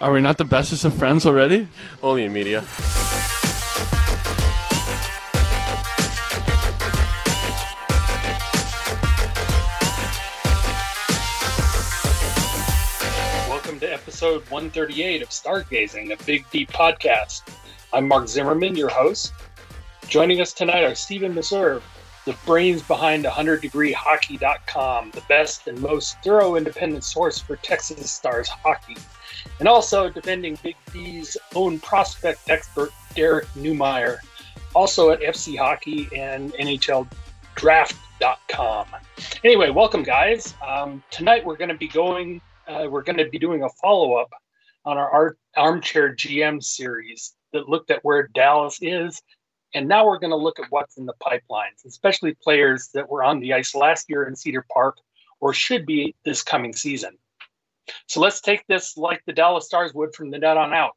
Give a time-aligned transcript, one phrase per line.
[0.00, 1.68] Are we not the bestest of friends already?
[2.02, 2.64] Only in media.
[13.46, 17.42] Welcome to episode 138 of Stargazing, a Big Deep podcast.
[17.92, 19.34] I'm Mark Zimmerman, your host.
[20.08, 21.82] Joining us tonight are Stephen Meserve,
[22.24, 28.96] the brains behind 100degreehockey.com, the best and most thorough independent source for Texas Stars hockey,
[29.58, 34.18] and also defending Big D's own prospect expert, Derek Neumeier,
[34.74, 37.10] also at FC Hockey and NHL
[37.54, 38.86] Draft.com.
[39.44, 40.54] Anyway, welcome, guys.
[40.66, 44.14] Um, tonight we're going to be going, uh, we're going to be doing a follow
[44.14, 44.30] up
[44.84, 49.20] on our Ar- Armchair GM series that looked at where Dallas is
[49.74, 53.22] and now we're going to look at what's in the pipelines, especially players that were
[53.22, 54.98] on the ice last year in Cedar Park
[55.40, 57.16] or should be this coming season.
[58.06, 60.96] So let's take this like the Dallas Stars would from the net on out.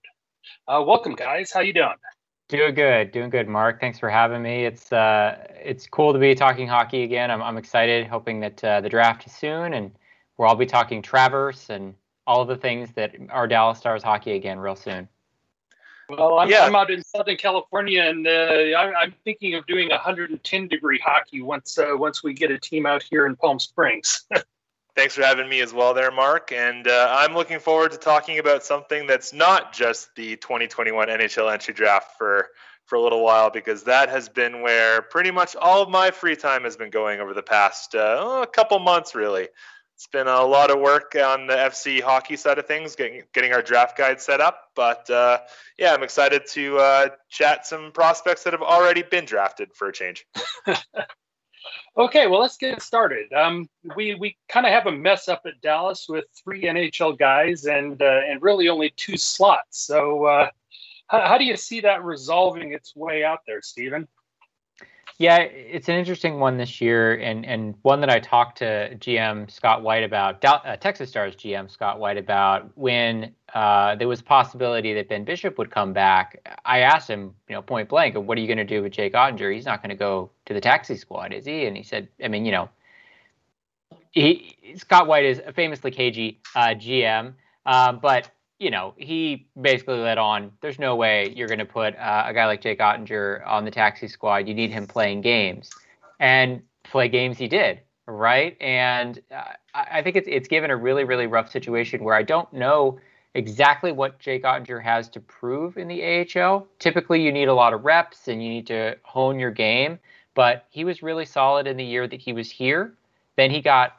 [0.67, 1.51] Uh, welcome, guys.
[1.51, 1.95] How you doing?
[2.49, 3.79] Doing good, doing good, Mark.
[3.79, 4.65] Thanks for having me.
[4.65, 7.31] It's uh, it's cool to be talking hockey again.
[7.31, 9.91] I'm I'm excited, hoping that uh, the draft is soon, and
[10.37, 11.95] we'll all be talking Traverse and
[12.27, 15.07] all of the things that are Dallas Stars hockey again real soon.
[16.09, 16.65] Well, I'm, yeah.
[16.65, 21.41] I'm out in Southern California, and uh, I'm, I'm, thinking of doing 110 degree hockey
[21.41, 24.25] once uh, once we get a team out here in Palm Springs.
[24.95, 26.51] Thanks for having me as well, there, Mark.
[26.51, 31.51] And uh, I'm looking forward to talking about something that's not just the 2021 NHL
[31.51, 32.49] entry draft for
[32.85, 36.35] for a little while, because that has been where pretty much all of my free
[36.35, 39.47] time has been going over the past uh, couple months, really
[40.03, 43.53] it's been a lot of work on the FC hockey side of things, getting getting
[43.53, 44.69] our draft guide set up.
[44.75, 45.39] But uh,
[45.77, 49.93] yeah, I'm excited to uh, chat some prospects that have already been drafted for a
[49.93, 50.25] change.
[51.97, 53.31] okay, well let's get started.
[53.33, 57.65] Um, we we kind of have a mess up at Dallas with three NHL guys
[57.65, 59.85] and uh, and really only two slots.
[59.85, 60.49] So uh,
[61.07, 64.07] how, how do you see that resolving its way out there, Stephen?
[65.19, 69.49] Yeah, it's an interesting one this year, and and one that I talked to GM
[69.49, 74.23] Scott White about, uh, Texas Stars GM Scott White about when uh, there was a
[74.23, 76.41] possibility that Ben Bishop would come back.
[76.65, 79.13] I asked him, you know, point blank, what are you going to do with Jake
[79.13, 79.53] Oettinger?
[79.53, 81.67] He's not going to go to the taxi squad, is he?
[81.67, 82.69] And he said, I mean, you know,
[84.11, 87.33] he Scott White is a famously cagey uh, GM,
[87.67, 88.31] um, but
[88.63, 92.33] you know, he basically let on, there's no way you're going to put uh, a
[92.33, 94.47] guy like Jake Oettinger on the taxi squad.
[94.47, 95.69] You need him playing games.
[96.21, 98.55] And play games he did, right?
[98.61, 102.51] And uh, I think it's, it's given a really, really rough situation where I don't
[102.53, 102.99] know
[103.33, 106.65] exactly what Jake Oettinger has to prove in the AHL.
[106.79, 109.99] Typically, you need a lot of reps and you need to hone your game.
[110.35, 112.93] But he was really solid in the year that he was here.
[113.35, 113.97] Then he got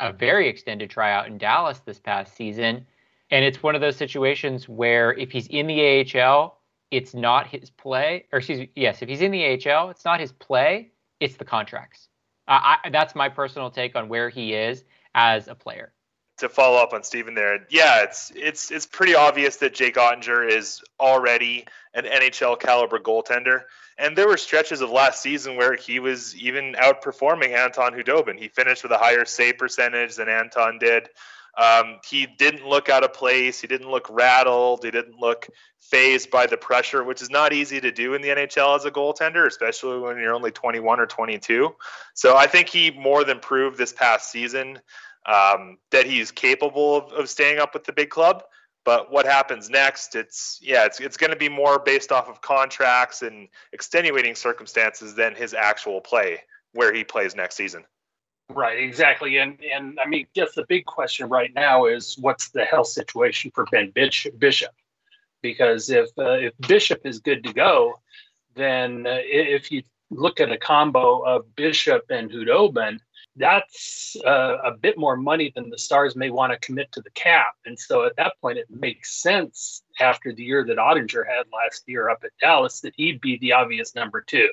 [0.00, 2.86] a very extended tryout in Dallas this past season
[3.30, 6.60] and it's one of those situations where if he's in the AHL,
[6.90, 10.20] it's not his play, or excuse me, yes, if he's in the AHL, it's not
[10.20, 12.08] his play, it's the contracts.
[12.48, 15.92] Uh, I, that's my personal take on where he is as a player.
[16.38, 20.46] To follow up on Stephen there, yeah, it's it's it's pretty obvious that Jake Oettinger
[20.46, 23.62] is already an NHL caliber goaltender.
[23.98, 28.38] And there were stretches of last season where he was even outperforming Anton Khudobin.
[28.38, 31.08] He finished with a higher save percentage than Anton did.
[31.56, 33.60] Um, he didn't look out of place.
[33.60, 34.84] He didn't look rattled.
[34.84, 35.48] He didn't look
[35.80, 38.90] phased by the pressure, which is not easy to do in the NHL as a
[38.90, 41.74] goaltender, especially when you're only 21 or 22.
[42.14, 44.80] So I think he more than proved this past season
[45.26, 48.42] um, that he's capable of, of staying up with the big club.
[48.84, 50.14] But what happens next?
[50.14, 55.16] It's yeah, it's it's going to be more based off of contracts and extenuating circumstances
[55.16, 56.42] than his actual play
[56.72, 57.84] where he plays next season.
[58.48, 62.64] Right, exactly, and and I mean, guess the big question right now is what's the
[62.64, 64.74] health situation for Ben Bishop?
[65.42, 68.00] Because if uh, if Bishop is good to go,
[68.54, 73.00] then uh, if you look at a combo of Bishop and Khudobin,
[73.34, 77.10] that's uh, a bit more money than the Stars may want to commit to the
[77.10, 77.54] cap.
[77.66, 81.82] And so at that point, it makes sense after the year that Oettinger had last
[81.86, 84.48] year up at Dallas that he'd be the obvious number two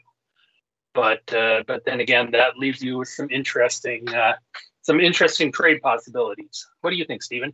[0.93, 4.33] but uh, but then again, that leaves you with some interesting uh,
[4.81, 6.67] some interesting trade possibilities.
[6.81, 7.53] What do you think, Stephen?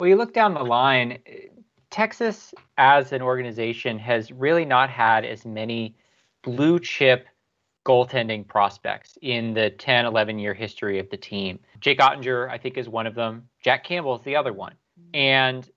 [0.00, 1.18] Well, you look down the line.
[1.90, 5.94] Texas, as an organization, has really not had as many
[6.42, 7.26] blue chip
[7.86, 11.58] goaltending prospects in the 10, 11 year history of the team.
[11.80, 13.48] Jake Oettinger, I think, is one of them.
[13.62, 14.74] Jack Campbell is the other one.
[15.12, 15.68] And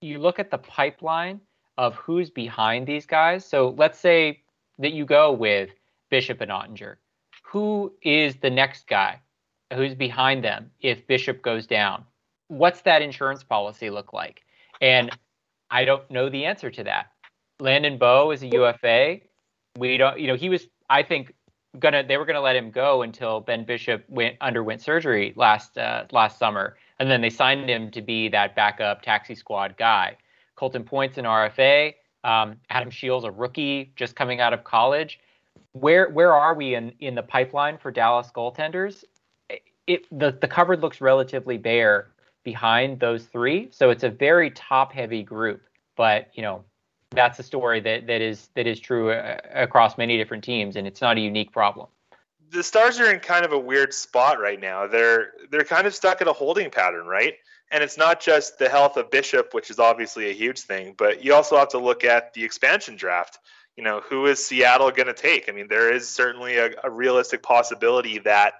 [0.00, 1.40] you look at the pipeline
[1.78, 3.44] of who's behind these guys.
[3.48, 4.42] So let's say
[4.78, 5.70] that you go with
[6.12, 6.96] Bishop and Oettinger.
[7.44, 9.18] Who is the next guy?
[9.74, 12.04] Who's behind them if Bishop goes down?
[12.48, 14.42] What's that insurance policy look like?
[14.82, 15.10] And
[15.70, 17.06] I don't know the answer to that.
[17.60, 19.20] Landon Bow is a UFA.
[19.78, 21.32] We don't, you know, he was, I think,
[21.78, 26.04] gonna they were gonna let him go until Ben Bishop went underwent surgery last uh,
[26.12, 30.18] last summer, and then they signed him to be that backup taxi squad guy.
[30.56, 31.94] Colton Points an RFA.
[32.22, 35.18] Um, Adam Scheel's, a rookie just coming out of college.
[35.72, 39.04] Where where are we in in the pipeline for Dallas goaltenders?
[39.86, 42.08] It the the cupboard looks relatively bare
[42.44, 45.62] behind those three, so it's a very top heavy group.
[45.96, 46.64] But you know
[47.10, 50.86] that's a story that that is that is true uh, across many different teams, and
[50.86, 51.88] it's not a unique problem.
[52.50, 54.86] The Stars are in kind of a weird spot right now.
[54.86, 57.34] They're they're kind of stuck in a holding pattern, right?
[57.70, 61.24] And it's not just the health of Bishop, which is obviously a huge thing, but
[61.24, 63.38] you also have to look at the expansion draft.
[63.76, 65.48] You know, who is Seattle going to take?
[65.48, 68.54] I mean, there is certainly a, a realistic possibility that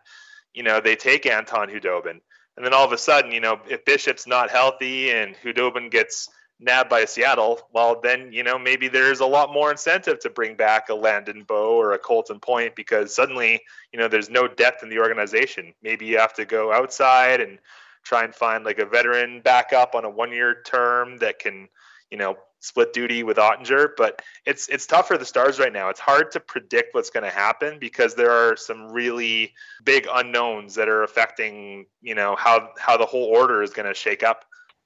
[0.54, 2.20] you know they take Anton Khudobin.
[2.56, 6.28] and then all of a sudden, you know, if Bishop's not healthy and Khudobin gets
[6.60, 10.54] nabbed by Seattle, well, then you know maybe there's a lot more incentive to bring
[10.54, 13.60] back a Landon Bow or a Colton Point because suddenly
[13.92, 15.74] you know there's no depth in the organization.
[15.82, 17.58] Maybe you have to go outside and
[18.02, 21.68] try and find like a veteran backup on a one-year term that can
[22.12, 25.88] you know split duty with Oettinger, But it's it's tough for the Stars right now.
[25.88, 30.76] It's hard to predict what's going to happen because there are some really big unknowns
[30.76, 34.44] that are affecting you know how how the whole order is going to shake up.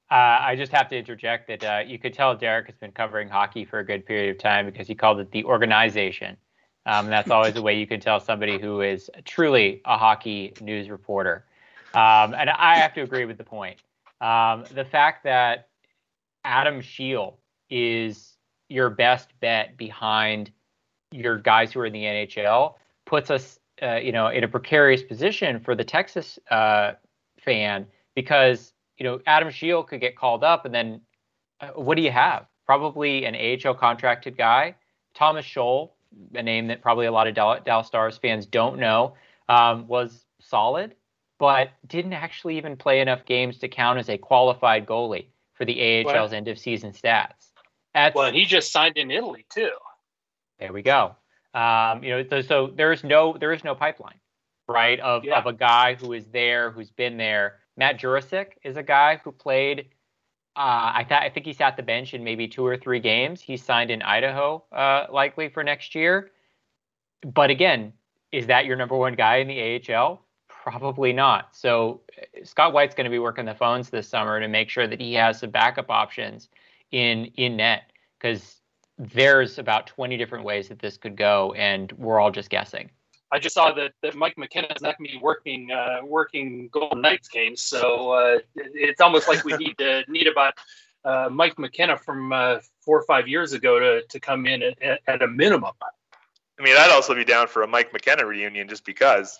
[0.09, 3.29] Uh, I just have to interject that uh, you could tell Derek has been covering
[3.29, 6.37] hockey for a good period of time because he called it the organization.
[6.87, 10.89] Um, that's always the way you can tell somebody who is truly a hockey news
[10.89, 11.45] reporter.
[11.93, 13.81] Um, and I have to agree with the point.
[14.21, 15.67] Um, the fact that
[16.47, 17.39] Adam Scheel
[17.69, 18.37] is
[18.69, 20.51] your best bet behind
[21.13, 25.03] your guys who are in the NHL puts us, uh, you know, in a precarious
[25.03, 26.93] position for the Texas uh,
[27.45, 31.01] fan because you know, Adam Scheel could get called up, and then
[31.61, 32.47] uh, what do you have?
[32.65, 34.75] Probably an AHL contracted guy.
[35.15, 35.91] Thomas Sholl,
[36.35, 39.15] a name that probably a lot of Dallas Stars fans don't know,
[39.49, 40.95] um, was solid,
[41.39, 46.05] but didn't actually even play enough games to count as a qualified goalie for the
[46.05, 47.51] AHL's end of season stats.
[47.95, 49.73] That's, well, he just signed in Italy too.
[50.59, 51.17] There we go.
[51.55, 54.21] Um, you know, so, so there is no there is no pipeline,
[54.69, 55.01] right?
[55.01, 55.39] Of yeah.
[55.39, 59.33] of a guy who is there, who's been there Matt Jurusik is a guy who
[59.33, 59.89] played.
[60.57, 63.41] Uh, I thought I think he sat the bench in maybe two or three games.
[63.41, 66.31] He signed in Idaho, uh, likely for next year.
[67.23, 67.93] But again,
[68.33, 70.23] is that your number one guy in the AHL?
[70.67, 71.55] Probably not.
[71.55, 72.01] So
[72.43, 75.15] Scott White's going to be working the phones this summer to make sure that he
[75.15, 76.49] has some backup options
[76.91, 78.57] in in net because
[78.99, 82.91] there's about 20 different ways that this could go, and we're all just guessing.
[83.31, 86.69] I just saw that, that Mike McKenna is not going to be working uh, working
[86.73, 90.55] Golden Knights games, so uh, it's almost like we need to need about
[91.05, 95.01] uh, Mike McKenna from uh, four or five years ago to, to come in at,
[95.07, 95.75] at, a minimum.
[96.59, 99.39] I mean, I'd also be down for a Mike McKenna reunion just because.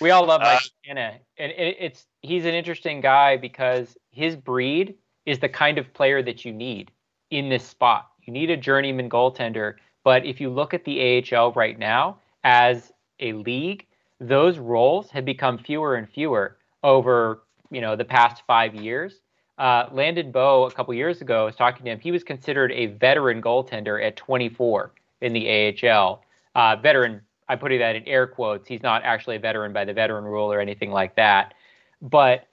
[0.00, 4.36] We all love Mike uh, McKenna, and it, it's he's an interesting guy because his
[4.36, 4.94] breed
[5.26, 6.90] is the kind of player that you need
[7.30, 8.10] in this spot.
[8.22, 12.92] You need a journeyman goaltender, but if you look at the AHL right now as
[13.20, 13.86] a league,
[14.20, 19.20] those roles have become fewer and fewer over you know the past five years.
[19.58, 22.00] Uh, Landon Bow a couple years ago I was talking to him.
[22.00, 26.22] He was considered a veteran goaltender at 24 in the AHL.
[26.54, 27.20] Uh, veteran,
[27.50, 28.68] I'm putting that in air quotes.
[28.68, 31.54] He's not actually a veteran by the veteran rule or anything like that.
[32.00, 32.46] But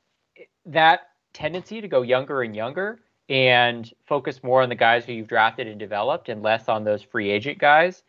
[0.66, 3.00] that tendency to go younger and younger
[3.30, 7.04] and focus more on the guys who you've drafted and developed and less on those
[7.04, 8.02] free agent guys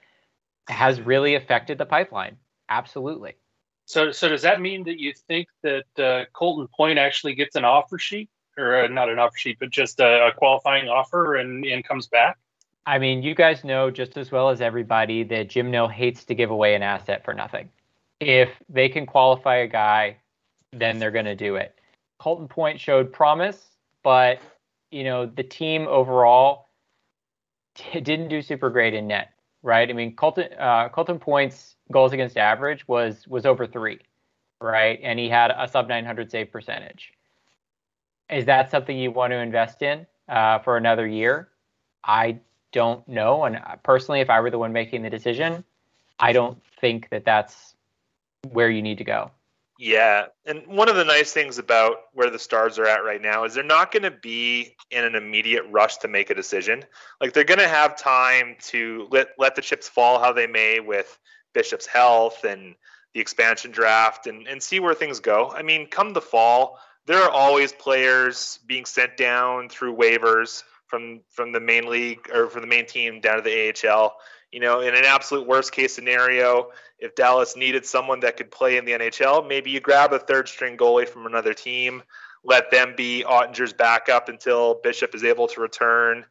[0.68, 2.38] has really affected the pipeline.
[2.70, 3.34] Absolutely.
[3.84, 7.66] So, so does that mean that you think that uh, Colton Point actually gets an
[7.66, 11.66] offer sheet, or uh, not an offer sheet, but just a, a qualifying offer and,
[11.66, 12.38] and comes back?
[12.86, 16.34] I mean, you guys know just as well as everybody that Jim Nill hates to
[16.34, 17.68] give away an asset for nothing.
[18.20, 20.16] If they can qualify a guy,
[20.72, 21.78] then they're going to do it.
[22.18, 24.40] Colton Point showed promise, but
[24.90, 26.68] you know the team overall
[27.74, 29.32] t- didn't do super great in net,
[29.62, 29.88] right?
[29.88, 34.00] I mean, Colton uh, Colton Point's goals against average was was over three,
[34.60, 34.98] right?
[35.02, 37.12] And he had a sub 900 save percentage.
[38.30, 41.48] Is that something you want to invest in uh, for another year?
[42.04, 42.40] I
[42.72, 43.44] don't know.
[43.44, 45.64] And personally, if I were the one making the decision,
[46.18, 47.74] I don't think that that's
[48.50, 49.30] where you need to go.
[49.80, 53.44] Yeah, and one of the nice things about where the Stars are at right now
[53.44, 56.84] is they're not going to be in an immediate rush to make a decision.
[57.20, 60.80] Like they're going to have time to let let the chips fall how they may
[60.80, 61.16] with
[61.54, 62.74] Bishop's health and
[63.14, 65.52] the expansion draft and, and see where things go.
[65.52, 71.20] I mean, come the fall, there are always players being sent down through waivers from
[71.30, 74.16] from the main league or from the main team down to the AHL.
[74.50, 78.78] You know, in an absolute worst case scenario, if Dallas needed someone that could play
[78.78, 82.02] in the NHL, maybe you grab a third string goalie from another team,
[82.44, 86.24] let them be Oettinger's backup until Bishop is able to return.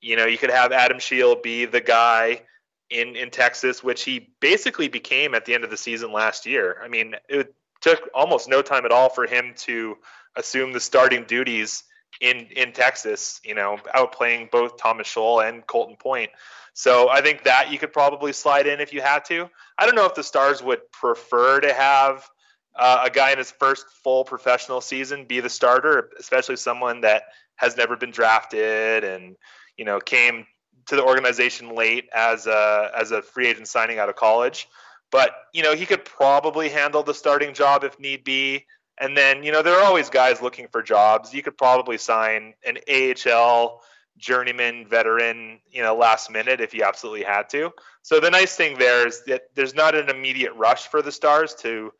[0.00, 2.42] You know, you could have Adam Scheel be the guy
[2.88, 6.80] in in Texas, which he basically became at the end of the season last year.
[6.82, 9.96] I mean, it took almost no time at all for him to
[10.36, 11.82] assume the starting duties
[12.20, 13.40] in in Texas.
[13.44, 16.30] You know, outplaying both Thomas Sholl and Colton Point.
[16.74, 19.48] So I think that you could probably slide in if you had to.
[19.78, 22.28] I don't know if the Stars would prefer to have
[22.74, 27.24] uh, a guy in his first full professional season be the starter, especially someone that
[27.56, 29.36] has never been drafted and
[29.78, 30.46] you know came
[30.86, 34.68] to the organization late as a as a free agent signing out of college.
[35.10, 38.66] But you know he could probably handle the starting job if need be.
[38.98, 41.34] And then you know there are always guys looking for jobs.
[41.34, 43.82] You could probably sign an AHL
[44.18, 47.70] journeyman veteran, you know, last minute if you absolutely had to.
[48.00, 51.54] So the nice thing there is that there's not an immediate rush for the Stars
[51.56, 51.92] to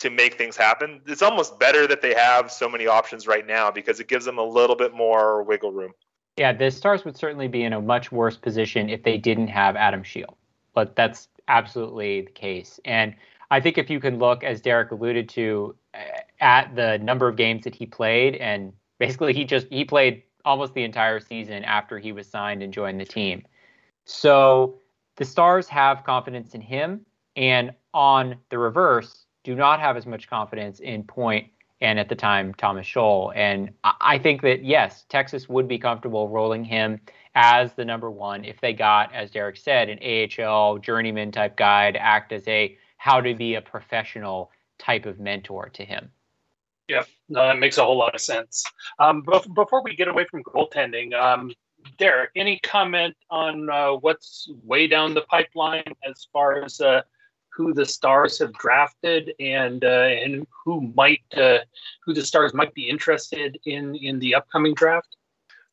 [0.00, 1.00] to make things happen.
[1.06, 4.38] It's almost better that they have so many options right now because it gives them
[4.38, 5.92] a little bit more wiggle room.
[6.36, 9.76] Yeah, the Stars would certainly be in a much worse position if they didn't have
[9.76, 10.36] Adam Scheel.
[10.74, 12.80] but that's absolutely the case.
[12.84, 13.14] And
[13.50, 15.74] I think if you can look, as Derek alluded to,
[16.40, 20.74] at the number of games that he played, and basically he just he played almost
[20.74, 23.42] the entire season after he was signed and joined the team.
[24.04, 24.78] So
[25.16, 27.00] the Stars have confidence in him,
[27.36, 31.48] and on the reverse, do not have as much confidence in Point
[31.80, 33.32] and at the time Thomas Sholl.
[33.34, 37.00] And I think that yes, Texas would be comfortable rolling him
[37.34, 41.90] as the number one if they got, as Derek said, an AHL journeyman type guy
[41.90, 46.10] to act as a how to be a professional type of mentor to him.
[46.88, 48.64] Yeah, no, that makes a whole lot of sense.
[48.98, 49.22] Um,
[49.54, 51.52] before we get away from goaltending, um,
[51.98, 57.02] Derek, any comment on uh, what's way down the pipeline as far as uh,
[57.50, 61.58] who the Stars have drafted and uh, and who might uh,
[62.06, 65.14] who the Stars might be interested in in the upcoming draft?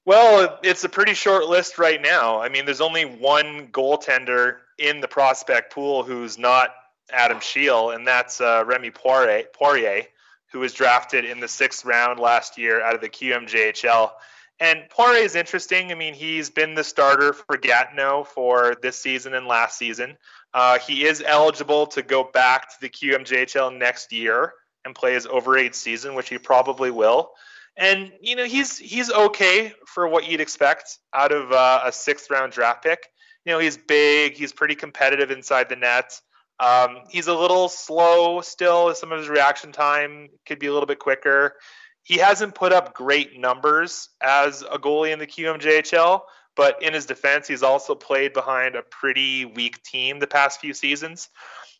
[0.04, 2.42] Well, it's a pretty short list right now.
[2.42, 6.72] I mean, there's only one goaltender in the prospect pool who's not
[7.12, 10.04] Adam Scheel, and that's uh, Remi Poirier, Poirier,
[10.52, 14.12] who was drafted in the sixth round last year out of the QMJHL.
[14.60, 15.92] And Poirier is interesting.
[15.92, 20.18] I mean, he's been the starter for Gatineau for this season and last season.
[20.54, 24.54] Uh, he is eligible to go back to the QMJHL next year
[24.86, 27.32] and play his over eight season, which he probably will.
[27.78, 32.30] And you know he's he's okay for what you'd expect out of uh, a sixth
[32.30, 33.08] round draft pick.
[33.46, 36.20] You know he's big, he's pretty competitive inside the net.
[36.62, 38.94] Um, he's a little slow still.
[38.94, 41.56] Some of his reaction time could be a little bit quicker.
[42.04, 46.22] He hasn't put up great numbers as a goalie in the QMJHL,
[46.56, 50.74] but in his defense, he's also played behind a pretty weak team the past few
[50.74, 51.30] seasons.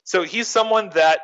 [0.04, 1.20] So he's someone that,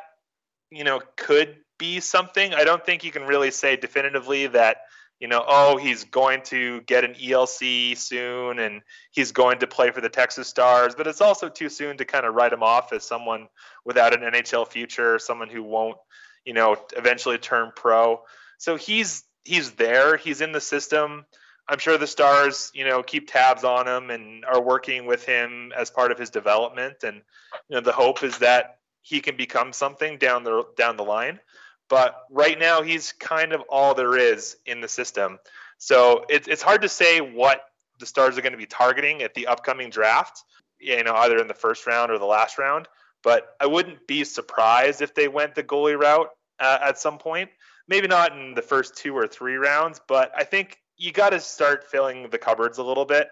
[0.70, 2.54] you know, could be something.
[2.54, 4.78] I don't think you can really say definitively that,
[5.20, 9.90] you know, oh, he's going to get an ELC soon and he's going to play
[9.90, 10.94] for the Texas Stars.
[10.94, 13.48] But it's also too soon to kind of write him off as someone
[13.84, 15.96] without an NHL future, someone who won't,
[16.44, 18.22] you know, eventually turn pro.
[18.58, 20.16] So he's he's there.
[20.16, 21.24] He's in the system.
[21.68, 25.72] I'm sure the Stars, you know, keep tabs on him and are working with him
[25.76, 27.02] as part of his development.
[27.02, 27.22] And
[27.68, 31.40] you know, the hope is that he can become something down the down the line.
[31.88, 35.38] But right now, he's kind of all there is in the system.
[35.78, 37.62] So it's it's hard to say what
[37.98, 40.42] the Stars are going to be targeting at the upcoming draft.
[40.80, 42.86] You know, either in the first round or the last round.
[43.24, 46.28] But I wouldn't be surprised if they went the goalie route
[46.60, 47.50] uh, at some point.
[47.88, 51.40] Maybe not in the first two or three rounds, but I think you got to
[51.40, 53.28] start filling the cupboards a little bit.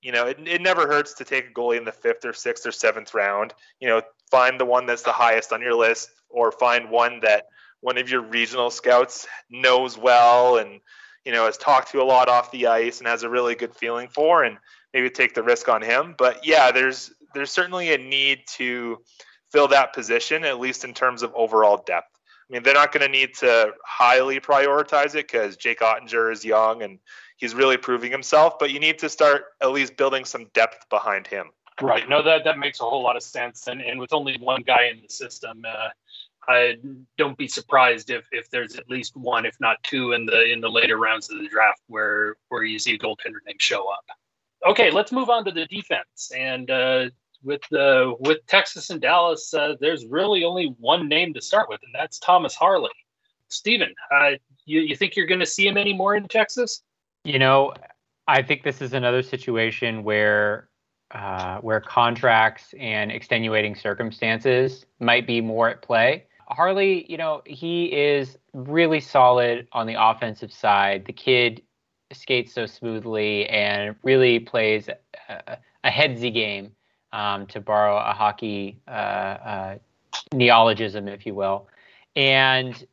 [0.00, 2.66] You know, it, it never hurts to take a goalie in the fifth or sixth
[2.66, 3.52] or seventh round.
[3.80, 7.46] You know, find the one that's the highest on your list, or find one that
[7.80, 10.80] one of your regional scouts knows well and
[11.24, 13.74] you know has talked to a lot off the ice and has a really good
[13.74, 14.58] feeling for, and
[14.92, 16.14] maybe take the risk on him.
[16.16, 18.98] But yeah, there's there's certainly a need to
[19.52, 22.18] fill that position, at least in terms of overall depth.
[22.48, 26.44] I mean, they're not going to need to highly prioritize it because Jake Oettinger is
[26.44, 26.98] young and
[27.36, 28.58] he's really proving himself.
[28.58, 31.50] But you need to start at least building some depth behind him.
[31.80, 32.08] Right.
[32.08, 33.68] No, that that makes a whole lot of sense.
[33.68, 35.88] And and with only one guy in the system, uh,
[36.48, 36.76] I
[37.18, 40.60] don't be surprised if if there's at least one, if not two, in the in
[40.60, 44.04] the later rounds of the draft where where you see a goaltender name show up.
[44.66, 46.32] Okay, let's move on to the defense.
[46.34, 47.10] And uh,
[47.42, 51.80] with uh, with Texas and Dallas, uh, there's really only one name to start with,
[51.82, 52.90] and that's Thomas Harley.
[53.48, 54.32] Stephen, uh,
[54.64, 56.82] you, you think you're going to see him anymore in Texas?
[57.24, 57.74] You know,
[58.26, 60.68] I think this is another situation where
[61.12, 66.24] uh, where contracts and extenuating circumstances might be more at play.
[66.48, 71.04] Harley, you know, he is really solid on the offensive side.
[71.04, 71.62] The kid
[72.12, 74.88] skates so smoothly and really plays
[75.28, 76.72] a, a headsy game,
[77.12, 79.78] um, to borrow a hockey uh, uh,
[80.32, 81.68] neologism, if you will.
[82.16, 82.86] And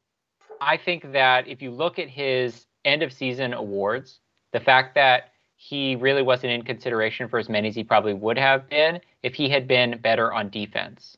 [0.62, 4.20] I think that if you look at his end of season awards,
[4.52, 8.38] the fact that he really wasn't in consideration for as many as he probably would
[8.38, 11.18] have been if he had been better on defense.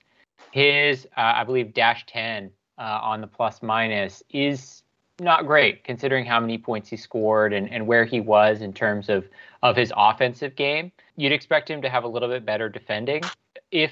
[0.52, 4.84] His, uh, I believe, dash 10 uh, on the plus minus is
[5.20, 9.10] not great considering how many points he scored and, and where he was in terms
[9.10, 9.26] of,
[9.64, 10.92] of his offensive game.
[11.16, 13.24] You'd expect him to have a little bit better defending.
[13.72, 13.92] If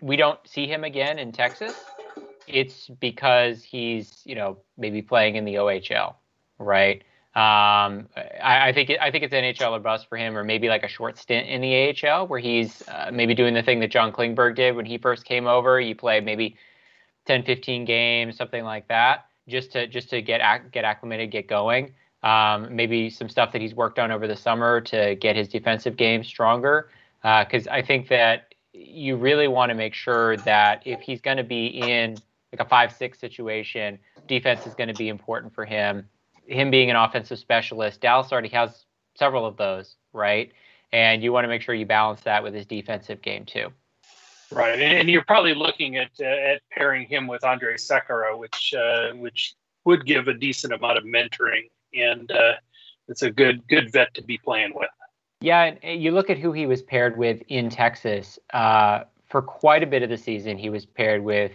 [0.00, 1.74] we don't see him again in Texas,
[2.46, 6.14] it's because he's, you know, maybe playing in the OHL,
[6.58, 7.02] right?
[7.34, 10.68] Um, I, I, think it, I think it's NHL or bust for him, or maybe
[10.68, 13.90] like a short stint in the AHL where he's uh, maybe doing the thing that
[13.90, 15.80] John Klingberg did when he first came over.
[15.80, 16.56] You play maybe
[17.26, 21.92] 10, 15 games, something like that, just to just to get get acclimated, get going.
[22.22, 25.96] Um, maybe some stuff that he's worked on over the summer to get his defensive
[25.96, 26.90] game stronger.
[27.22, 31.38] Because uh, I think that you really want to make sure that if he's going
[31.38, 32.16] to be in
[32.52, 33.98] like a five-six situation,
[34.28, 36.08] defense is going to be important for him
[36.46, 38.84] him being an offensive specialist, Dallas already has
[39.16, 40.52] several of those, right?
[40.92, 43.72] And you want to make sure you balance that with his defensive game too.
[44.52, 49.12] Right, and you're probably looking at uh, at pairing him with Andrej Sekera, which uh,
[49.14, 52.52] which would give a decent amount of mentoring, and uh,
[53.08, 54.90] it's a good good vet to be playing with.
[55.40, 59.82] Yeah, and you look at who he was paired with in Texas uh, for quite
[59.82, 60.56] a bit of the season.
[60.56, 61.52] He was paired with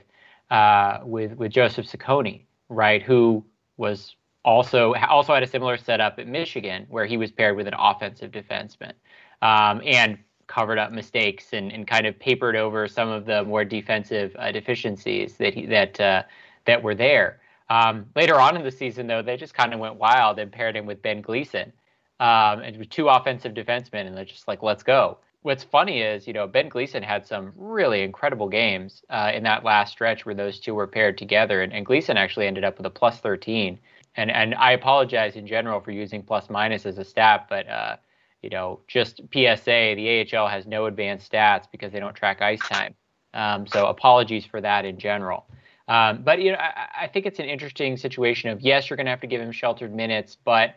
[0.49, 3.01] uh, with with Joseph Cecconi, right?
[3.01, 3.45] Who
[3.77, 4.15] was
[4.45, 8.31] also also had a similar setup at Michigan where he was paired with an offensive
[8.31, 8.93] defenseman
[9.41, 10.17] um, and
[10.47, 14.51] covered up mistakes and, and kind of papered over some of the more defensive uh,
[14.51, 16.23] deficiencies that he, that uh,
[16.65, 17.39] that were there.
[17.69, 20.75] Um, later on in the season, though, they just kind of went wild and paired
[20.75, 21.71] him with Ben Gleason
[22.19, 25.19] um, and with two offensive defensemen, and they're just like, let's go.
[25.43, 29.63] What's funny is, you know, Ben Gleason had some really incredible games uh, in that
[29.63, 32.87] last stretch where those two were paired together, and, and Gleason actually ended up with
[32.87, 33.79] a plus 13
[34.15, 37.95] and and I apologize in general for using plus minus as a stat, but uh,
[38.41, 42.59] you know, just PSA, the AHL has no advanced stats because they don't track ice
[42.59, 42.95] time.
[43.33, 45.45] Um, so apologies for that in general.
[45.87, 49.05] Um, but you know, I, I, think it's an interesting situation of yes, you're going
[49.05, 50.75] to have to give him sheltered minutes, but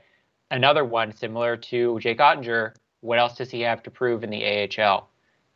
[0.51, 2.75] another one similar to Jake Oettinger.
[3.01, 5.09] What else does he have to prove in the AHL?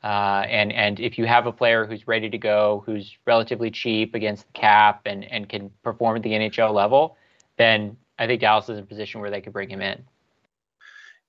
[0.04, 4.14] Uh, and and if you have a player who's ready to go, who's relatively cheap
[4.14, 7.16] against the cap and and can perform at the NHL level,
[7.56, 10.04] then I think Dallas is in a position where they could bring him in.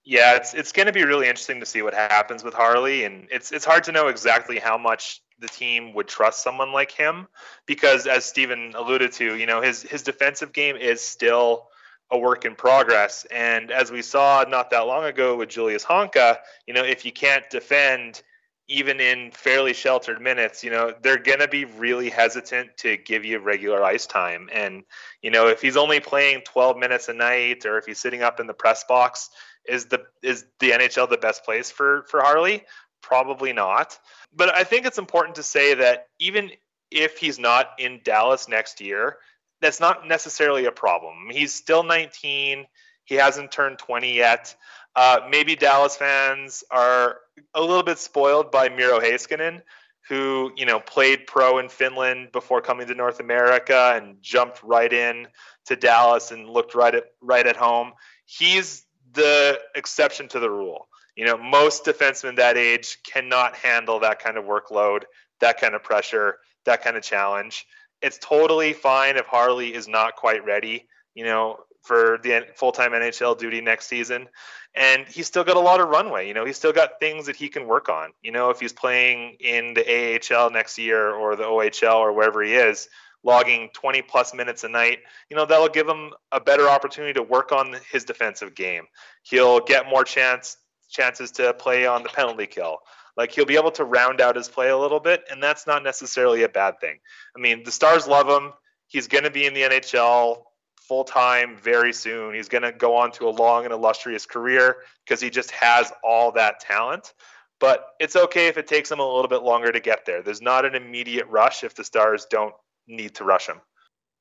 [0.03, 3.27] Yeah, it's it's going to be really interesting to see what happens with Harley, and
[3.29, 7.27] it's it's hard to know exactly how much the team would trust someone like him
[7.65, 11.67] because, as Stephen alluded to, you know his his defensive game is still
[12.09, 16.37] a work in progress, and as we saw not that long ago with Julius Honka,
[16.65, 18.21] you know if you can't defend
[18.69, 23.23] even in fairly sheltered minutes, you know, they're going to be really hesitant to give
[23.23, 24.49] you regular ice time.
[24.51, 24.83] And,
[25.21, 28.39] you know, if he's only playing 12 minutes a night or if he's sitting up
[28.39, 29.29] in the press box,
[29.67, 32.63] is the is the NHL the best place for for Harley?
[33.01, 33.97] Probably not.
[34.33, 36.51] But I think it's important to say that even
[36.91, 39.17] if he's not in Dallas next year,
[39.61, 41.27] that's not necessarily a problem.
[41.31, 42.65] He's still 19.
[43.05, 44.55] He hasn't turned 20 yet.
[44.95, 47.17] Uh, maybe Dallas fans are
[47.53, 49.61] a little bit spoiled by Miro Heiskanen,
[50.07, 54.91] who you know played pro in Finland before coming to North America and jumped right
[54.91, 55.27] in
[55.65, 57.93] to Dallas and looked right at right at home.
[58.25, 60.87] He's the exception to the rule.
[61.15, 65.03] You know, most defensemen that age cannot handle that kind of workload,
[65.39, 67.65] that kind of pressure, that kind of challenge.
[68.01, 70.87] It's totally fine if Harley is not quite ready.
[71.15, 74.27] You know, for the full-time NHL duty next season.
[74.77, 76.27] And he's still got a lot of runway.
[76.27, 78.11] You know, he's still got things that he can work on.
[78.21, 82.43] You know, if he's playing in the AHL next year or the OHL or wherever
[82.43, 82.87] he is,
[83.23, 87.23] logging 20 plus minutes a night, you know, that'll give him a better opportunity to
[87.23, 88.83] work on his defensive game.
[89.23, 90.57] He'll get more chance
[90.89, 92.77] chances to play on the penalty kill.
[93.17, 95.83] Like he'll be able to round out his play a little bit, and that's not
[95.83, 96.99] necessarily a bad thing.
[97.35, 98.53] I mean, the Stars love him.
[98.87, 100.43] He's going to be in the NHL
[100.87, 102.33] full time very soon.
[102.33, 105.91] He's going to go on to a long and illustrious career because he just has
[106.03, 107.13] all that talent.
[107.59, 110.21] But it's okay if it takes him a little bit longer to get there.
[110.21, 112.53] There's not an immediate rush if the Stars don't
[112.87, 113.57] need to rush him.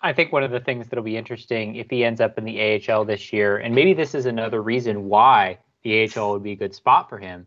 [0.00, 2.82] I think one of the things that'll be interesting if he ends up in the
[2.88, 6.56] AHL this year, and maybe this is another reason why the AHL would be a
[6.56, 7.46] good spot for him,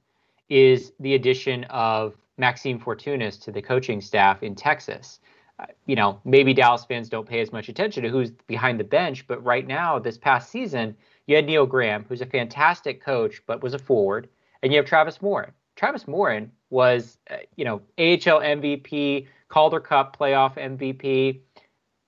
[0.50, 5.20] is the addition of Maxime Fortunus to the coaching staff in Texas.
[5.86, 9.28] You know, maybe Dallas fans don't pay as much attention to who's behind the bench,
[9.28, 10.96] but right now, this past season,
[11.28, 14.30] you had Neil Graham, who's a fantastic coach, but was a forward,
[14.62, 15.52] and you have Travis Morin.
[15.76, 21.40] Travis Morin was, uh, you know, AHL MVP, Calder Cup playoff MVP,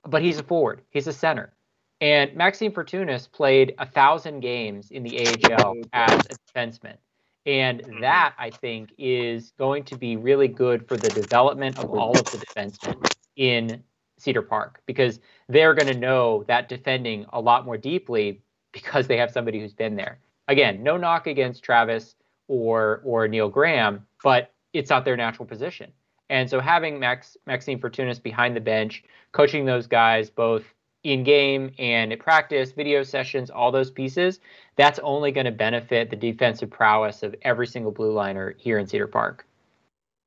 [0.08, 0.82] but he's a forward.
[0.90, 1.54] He's a center.
[2.02, 6.98] And Maxime Fortunus played a thousand games in the AHL as a defenseman.
[7.46, 8.02] And mm-hmm.
[8.02, 12.26] that, I think, is going to be really good for the development of all of
[12.26, 13.84] the defensemen in
[14.18, 18.42] Cedar Park because they're going to know that defending a lot more deeply
[18.72, 20.20] because they have somebody who's been there.
[20.48, 22.16] Again, no knock against Travis
[22.48, 25.92] or or Neil Graham, but it's not their natural position.
[26.30, 30.64] And so having Max Maxime Fortunus behind the bench, coaching those guys both
[31.04, 34.40] in game and at practice, video sessions, all those pieces,
[34.76, 38.88] that's only going to benefit the defensive prowess of every single blue liner here in
[38.88, 39.46] Cedar Park.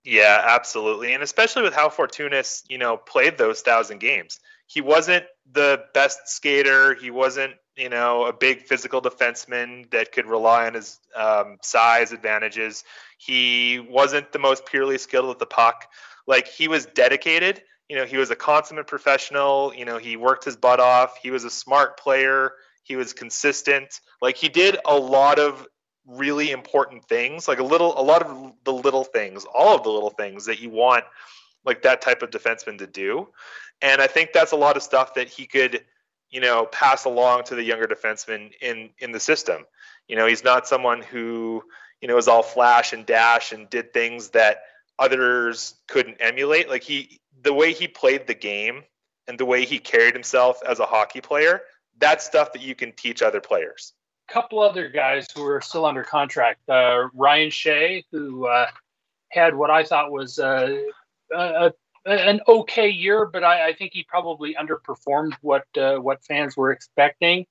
[0.05, 1.15] Yeah, absolutely.
[1.15, 4.39] And especially with how Fortunus, you know, played those thousand games.
[4.67, 6.95] He wasn't the best skater.
[6.95, 12.13] He wasn't, you know, a big physical defenseman that could rely on his um, size
[12.13, 12.85] advantages.
[13.19, 15.87] He wasn't the most purely skilled with the puck.
[16.27, 19.71] Like he was dedicated you know, he was a consummate professional.
[19.77, 21.19] You know, he worked his butt off.
[21.23, 22.53] He was a smart player.
[22.83, 24.01] He was consistent.
[24.23, 25.67] Like he did a lot of
[26.07, 29.91] really important things, like a little, a lot of the little things, all of the
[29.91, 31.05] little things that you want,
[31.65, 33.29] like that type of defenseman to do.
[33.81, 35.85] And I think that's a lot of stuff that he could,
[36.31, 39.65] you know, pass along to the younger defenseman in in the system.
[40.09, 41.63] You know, he's not someone who,
[42.01, 44.63] you know, is all flash and dash and did things that
[44.99, 46.69] others couldn't emulate.
[46.69, 48.85] Like he the way he played the game
[49.27, 51.63] and the way he carried himself as a hockey player,
[51.99, 53.93] that's stuff that you can teach other players.
[54.29, 56.69] A couple other guys who are still under contract.
[56.69, 58.67] Uh, Ryan Shea, who uh,
[59.29, 60.79] had what I thought was uh,
[61.35, 61.73] a,
[62.07, 66.71] an okay year, but I, I, think he probably underperformed what uh, what fans were
[66.71, 67.47] expecting.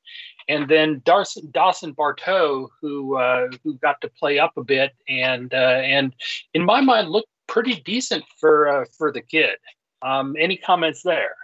[0.48, 5.54] And then Dawson, Dawson Barteaux, who uh, who got to play up a bit and
[5.54, 6.14] and
[6.54, 9.58] in my mind looked pretty decent for for the kid.
[10.02, 11.36] Um, any comments there?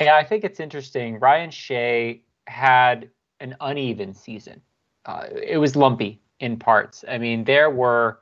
[0.00, 1.18] Yeah, I think it's interesting.
[1.18, 3.10] Ryan Shea had
[3.40, 4.60] an uneven season.
[5.04, 7.04] Uh, it was lumpy in parts.
[7.08, 8.20] I mean, there were.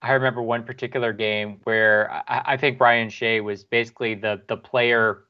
[0.00, 4.56] I remember one particular game where I, I think Brian Shea was basically the the
[4.56, 5.24] player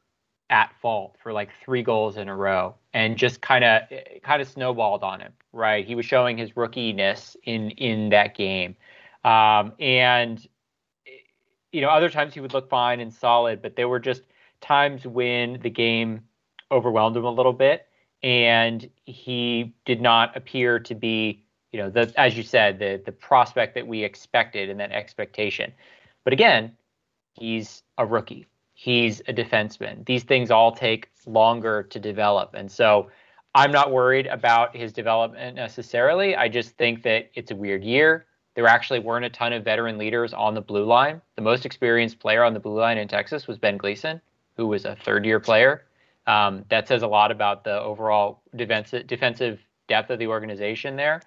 [0.51, 3.83] at fault for like three goals in a row, and just kind of
[4.23, 5.33] kind of snowballed on him.
[5.53, 8.77] Right, he was showing his rookiness in in that game,
[9.25, 10.47] um, and
[11.73, 14.23] you know, other times he would look fine and solid, but there were just
[14.61, 16.21] times when the game
[16.71, 17.87] overwhelmed him a little bit,
[18.23, 23.13] and he did not appear to be, you know, the as you said, the the
[23.13, 25.73] prospect that we expected and that expectation.
[26.25, 26.77] But again,
[27.35, 28.47] he's a rookie.
[28.75, 30.05] He's a defenseman.
[30.07, 33.11] These things all take longer to develop, and so
[33.55, 36.35] I'm not worried about his development necessarily.
[36.37, 38.27] I just think that it's a weird year.
[38.55, 41.21] There actually weren't a ton of veteran leaders on the blue line.
[41.37, 44.21] The most experienced player on the blue line in Texas was Ben Gleason,
[44.57, 45.85] who was a third year player.
[46.27, 49.59] Um, that says a lot about the overall defensive, defensive
[49.89, 51.21] depth of the organization there.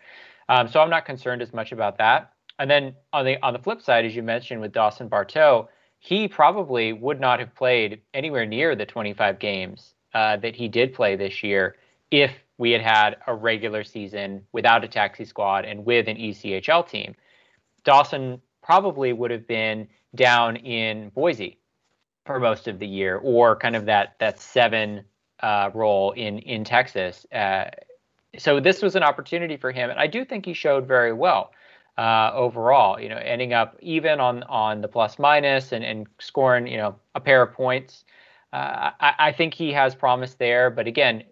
[0.48, 2.32] Um, so I'm not concerned as much about that.
[2.60, 5.68] And then on the on the flip side, as you mentioned with Dawson Barteaux,
[6.00, 10.94] he probably would not have played anywhere near the 25 games uh, that he did
[10.94, 11.76] play this year
[12.12, 16.88] if we had had a regular season without a taxi squad and with an ECHL
[16.88, 17.16] team.
[17.84, 21.60] Dawson probably would have been down in Boise
[22.26, 25.04] for most of the year, or kind of that that seven
[25.42, 27.26] uh, role in in Texas.
[27.32, 27.66] Uh,
[28.38, 31.52] so this was an opportunity for him, and I do think he showed very well
[31.98, 33.00] uh, overall.
[33.00, 36.96] You know, ending up even on on the plus minus and and scoring you know
[37.16, 38.04] a pair of points.
[38.54, 41.24] Uh, I, I think he has promise there, but again,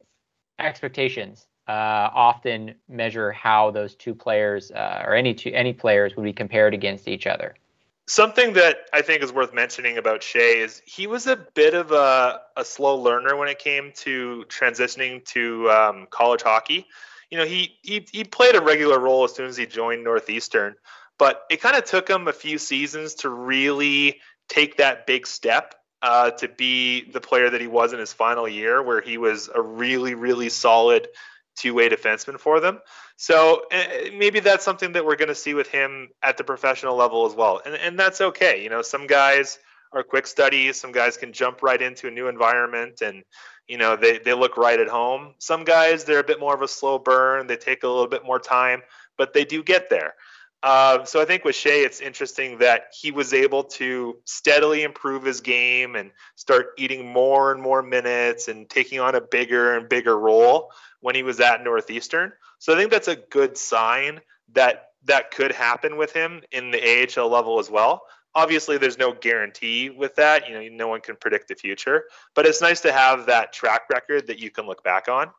[0.59, 6.23] expectations uh, often measure how those two players uh, or any two any players would
[6.23, 7.55] be compared against each other.
[8.05, 11.91] Something that I think is worth mentioning about Shea is he was a bit of
[11.91, 16.85] a, a slow learner when it came to transitioning to um, college hockey.
[17.29, 20.75] You know, he, he he played a regular role as soon as he joined Northeastern,
[21.17, 25.73] but it kind of took him a few seasons to really take that big step
[26.01, 29.49] uh, to be the player that he was in his final year, where he was
[29.55, 31.07] a really, really solid
[31.55, 32.81] two-way defenseman for them.
[33.15, 36.95] So uh, maybe that's something that we're going to see with him at the professional
[36.95, 38.63] level as well, and and that's okay.
[38.63, 39.59] You know, some guys
[39.93, 40.79] are quick studies.
[40.79, 43.23] Some guys can jump right into a new environment and
[43.67, 46.61] you know they, they look right at home some guys they're a bit more of
[46.61, 48.81] a slow burn they take a little bit more time
[49.17, 50.13] but they do get there.
[50.61, 55.25] Uh, so I think with Shea, it's interesting that he was able to steadily improve
[55.25, 59.89] his game and start eating more and more minutes and taking on a bigger and
[59.89, 60.71] bigger role
[61.03, 62.31] when he was at Northeastern.
[62.59, 64.21] So I think that's a good sign
[64.53, 68.03] that that could happen with him in the AHL level as well.
[68.33, 70.47] Obviously, there's no guarantee with that.
[70.47, 73.81] You know, no one can predict the future, but it's nice to have that track
[73.91, 75.29] record that you can look back on.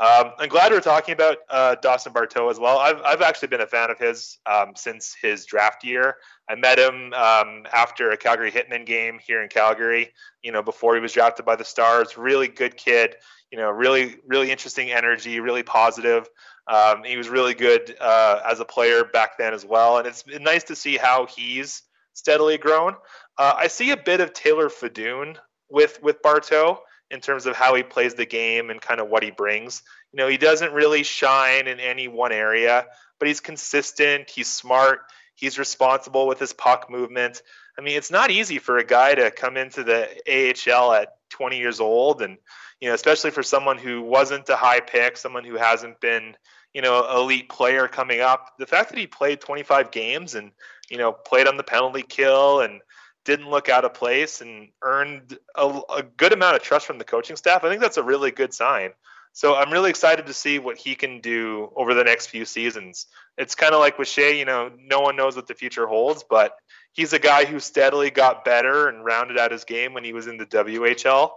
[0.00, 2.78] Um, I'm glad we're talking about uh, Dawson Barteaux as well.
[2.78, 6.16] I've, I've actually been a fan of his um, since his draft year.
[6.48, 10.94] I met him um, after a Calgary Hitmen game here in Calgary, you know, before
[10.94, 12.16] he was drafted by the Stars.
[12.16, 13.16] Really good kid,
[13.50, 16.28] you know, really, really interesting energy, really positive.
[16.68, 19.98] Um, he was really good uh, as a player back then as well.
[19.98, 21.82] And it's nice to see how he's
[22.12, 22.94] steadily grown.
[23.36, 26.78] Uh, I see a bit of Taylor Fedun with, with Barteaux
[27.10, 29.82] in terms of how he plays the game and kind of what he brings.
[30.12, 32.86] You know, he doesn't really shine in any one area,
[33.18, 35.00] but he's consistent, he's smart,
[35.34, 37.42] he's responsible with his puck movement.
[37.78, 41.58] I mean, it's not easy for a guy to come into the AHL at 20
[41.58, 42.38] years old and
[42.80, 46.36] you know, especially for someone who wasn't a high pick, someone who hasn't been,
[46.72, 48.52] you know, elite player coming up.
[48.58, 50.52] The fact that he played 25 games and,
[50.88, 52.80] you know, played on the penalty kill and
[53.28, 57.04] didn't look out of place and earned a, a, good amount of trust from the
[57.04, 57.62] coaching staff.
[57.62, 58.92] I think that's a really good sign.
[59.34, 63.04] So I'm really excited to see what he can do over the next few seasons.
[63.36, 66.24] It's kind of like with Shea, you know, no one knows what the future holds,
[66.28, 66.56] but
[66.94, 70.26] he's a guy who steadily got better and rounded out his game when he was
[70.26, 71.32] in the WHL.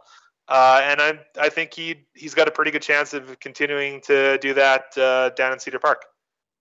[0.48, 4.38] Uh, and I, I think he he's got a pretty good chance of continuing to
[4.38, 6.06] do that uh, down in Cedar Park.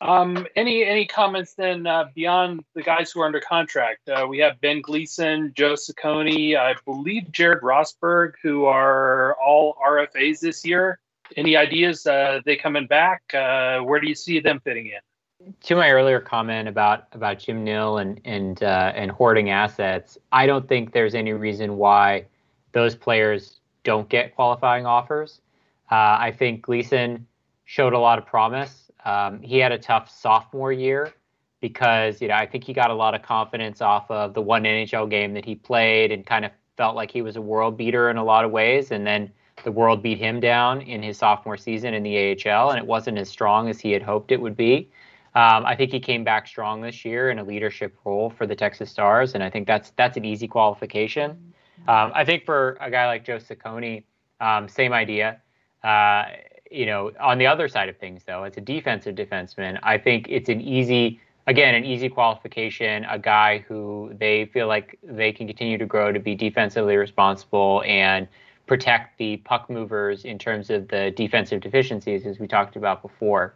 [0.02, 4.08] Um, any any comments then uh, beyond the guys who are under contract?
[4.08, 10.40] Uh, we have Ben Gleason, Joe Cecconi, I believe Jerad Rosburg, who are all RFAs
[10.40, 10.98] this year.
[11.36, 12.06] Any ideas?
[12.06, 13.22] Uh, they coming back?
[13.34, 15.54] Uh, where do you see them fitting in?
[15.62, 20.46] To my earlier comment about about Jim Nill and and uh, and hoarding assets, I
[20.46, 22.24] don't think there's any reason why
[22.72, 25.42] those players don't get qualifying offers.
[25.90, 27.26] Uh, I think Gleason
[27.66, 31.12] showed a lot of promise um, he had a tough sophomore year
[31.60, 34.64] because you know I think he got a lot of confidence off of the one
[34.64, 38.10] NHL game that he played and kind of felt like he was a world beater
[38.10, 39.30] in a lot of ways, and then
[39.64, 43.18] the world beat him down in his sophomore season in the AHL, and it wasn't
[43.18, 44.90] as strong as he had hoped it would be.
[45.34, 48.56] Um, I think he came back strong this year in a leadership role for the
[48.56, 51.52] Texas Stars, and I think that's that's an easy qualification.
[51.86, 54.04] Um, I think for a guy like Joe Cecconi,
[54.40, 55.40] um, same idea.
[55.82, 56.24] Uh,
[56.70, 60.26] you know, on the other side of things, though, as a defensive defenseman, I think
[60.28, 63.04] it's an easy, again, an easy qualification.
[63.06, 67.82] A guy who they feel like they can continue to grow to be defensively responsible
[67.86, 68.28] and
[68.66, 73.54] protect the puck movers in terms of the defensive deficiencies, as we talked about before.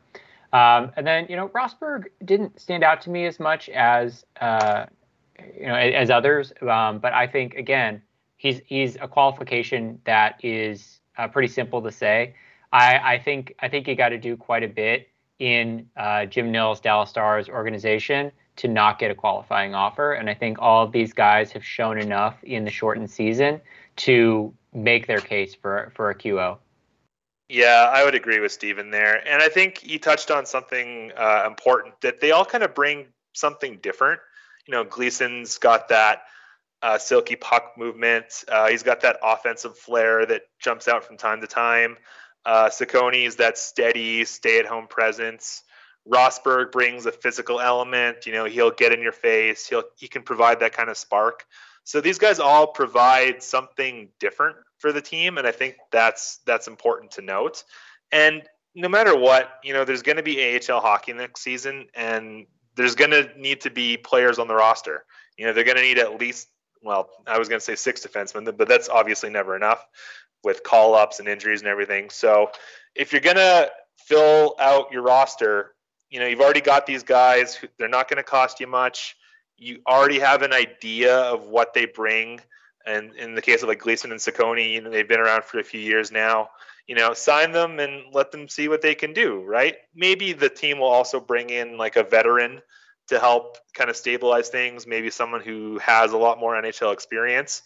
[0.52, 4.86] Um, and then, you know, Rosburg didn't stand out to me as much as, uh,
[5.56, 6.52] you know, as others.
[6.62, 8.02] Um, but I think again,
[8.36, 12.34] he's he's a qualification that is uh, pretty simple to say.
[12.74, 15.08] I, I think I think you got to do quite a bit
[15.38, 20.34] in uh, Jim Nill's Dallas Stars organization to not get a qualifying offer, and I
[20.34, 23.60] think all of these guys have shown enough in the shortened season
[23.96, 26.58] to make their case for for a QO.
[27.48, 31.44] Yeah, I would agree with Stephen there, and I think he touched on something uh,
[31.46, 34.20] important that they all kind of bring something different.
[34.66, 36.22] You know, Gleason's got that
[36.82, 38.44] uh, silky puck movement.
[38.48, 41.98] Uh, he's got that offensive flair that jumps out from time to time.
[42.44, 42.70] Uh,
[43.12, 45.62] is that steady, stay-at-home presence.
[46.06, 48.26] Rosburg brings a physical element.
[48.26, 49.66] You know, he'll get in your face.
[49.66, 51.46] He'll he can provide that kind of spark.
[51.84, 56.68] So these guys all provide something different for the team, and I think that's that's
[56.68, 57.64] important to note.
[58.12, 58.42] And
[58.74, 62.94] no matter what, you know, there's going to be AHL hockey next season, and there's
[62.94, 65.04] going to need to be players on the roster.
[65.38, 66.48] You know, they're going to need at least
[66.82, 69.86] well, I was going to say six defensemen, but that's obviously never enough
[70.44, 72.10] with call ups and injuries and everything.
[72.10, 72.50] So
[72.94, 75.74] if you're going to fill out your roster,
[76.10, 79.16] you know, you've already got these guys, they're not going to cost you much.
[79.56, 82.40] You already have an idea of what they bring.
[82.86, 85.58] And in the case of like Gleason and Cecconi, you know, they've been around for
[85.58, 86.50] a few years now.
[86.86, 89.76] You know, sign them and let them see what they can do, right?
[89.94, 92.60] Maybe the team will also bring in like a veteran
[93.08, 97.62] to help kind of stabilize things, maybe someone who has a lot more NHL experience.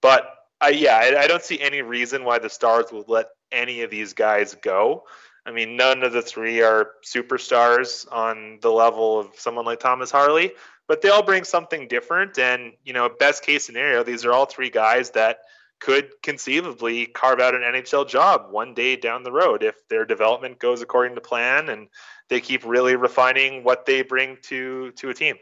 [0.00, 0.26] But
[0.62, 3.90] I, yeah, I, I don't see any reason why the Stars would let any of
[3.90, 5.04] these guys go.
[5.44, 10.10] I mean, none of the three are superstars on the level of someone like Thomas
[10.10, 10.52] Harley,
[10.86, 12.38] but they all bring something different.
[12.38, 15.38] And, you know, best case scenario, these are all three guys that
[15.80, 20.60] could conceivably carve out an NHL job one day down the road if their development
[20.60, 21.88] goes according to plan and
[22.28, 25.34] they keep really refining what they bring to to a team.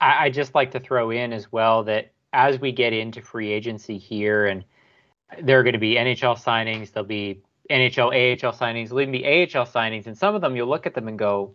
[0.00, 3.50] I, I just like to throw in as well that as we get into free
[3.50, 4.64] agency here, and
[5.42, 9.24] there are going to be NHL signings, there'll be NHL, AHL signings, there'll even be
[9.24, 11.54] AHL signings, and some of them you'll look at them and go,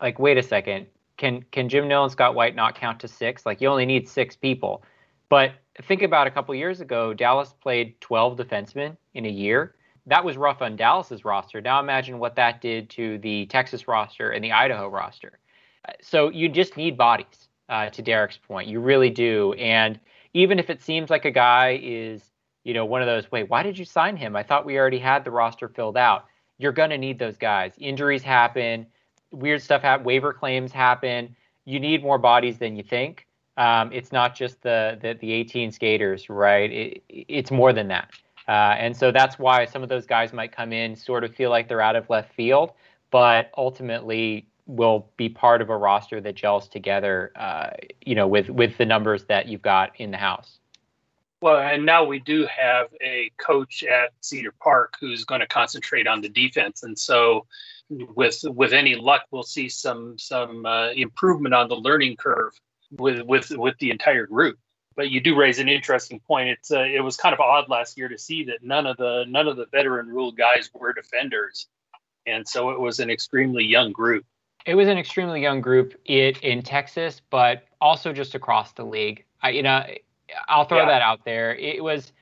[0.00, 0.86] like, wait a second,
[1.16, 3.46] can can Jim Nill and Scott White not count to six?
[3.46, 4.82] Like, you only need six people.
[5.28, 9.74] But think about a couple years ago, Dallas played 12 defensemen in a year.
[10.06, 11.60] That was rough on Dallas's roster.
[11.60, 15.40] Now imagine what that did to the Texas roster and the Idaho roster.
[16.00, 17.48] So you just need bodies.
[17.68, 19.52] Uh, to Derek's point, you really do.
[19.54, 19.98] And
[20.36, 22.22] even if it seems like a guy is,
[22.62, 24.36] you know, one of those, wait, why did you sign him?
[24.36, 26.26] I thought we already had the roster filled out.
[26.58, 27.72] You're going to need those guys.
[27.78, 28.86] Injuries happen,
[29.32, 31.34] weird stuff happen, waiver claims happen.
[31.64, 33.26] You need more bodies than you think.
[33.56, 36.70] Um, it's not just the, the, the 18 skaters, right?
[36.70, 38.10] It, it's more than that.
[38.46, 41.48] Uh, and so that's why some of those guys might come in, sort of feel
[41.48, 42.72] like they're out of left field,
[43.10, 47.70] but ultimately will be part of a roster that gels together, uh,
[48.04, 50.58] you know, with with the numbers that you've got in the house.
[51.40, 56.06] Well, and now we do have a coach at Cedar Park who's going to concentrate
[56.06, 57.46] on the defense, and so
[57.90, 62.52] with with any luck, we'll see some some uh, improvement on the learning curve
[62.90, 64.58] with with with the entire group.
[64.96, 66.48] But you do raise an interesting point.
[66.48, 69.24] It's uh, it was kind of odd last year to see that none of the
[69.28, 71.68] none of the veteran rule guys were defenders,
[72.26, 74.24] and so it was an extremely young group.
[74.66, 79.24] It was an extremely young group it, in Texas, but also just across the league.
[79.40, 79.84] I, you know,
[80.48, 80.86] I'll throw yeah.
[80.86, 81.54] that out there.
[81.54, 82.12] It was.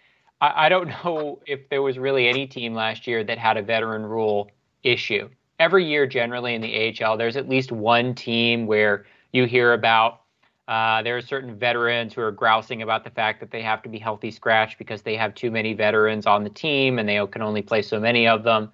[0.40, 3.62] I, I don't know if there was really any team last year that had a
[3.62, 4.50] veteran rule
[4.83, 5.28] issue.
[5.59, 10.20] Every year, generally in the AHL, there's at least one team where you hear about
[10.66, 13.88] uh, there are certain veterans who are grousing about the fact that they have to
[13.88, 17.42] be healthy scratch because they have too many veterans on the team and they can
[17.42, 18.72] only play so many of them.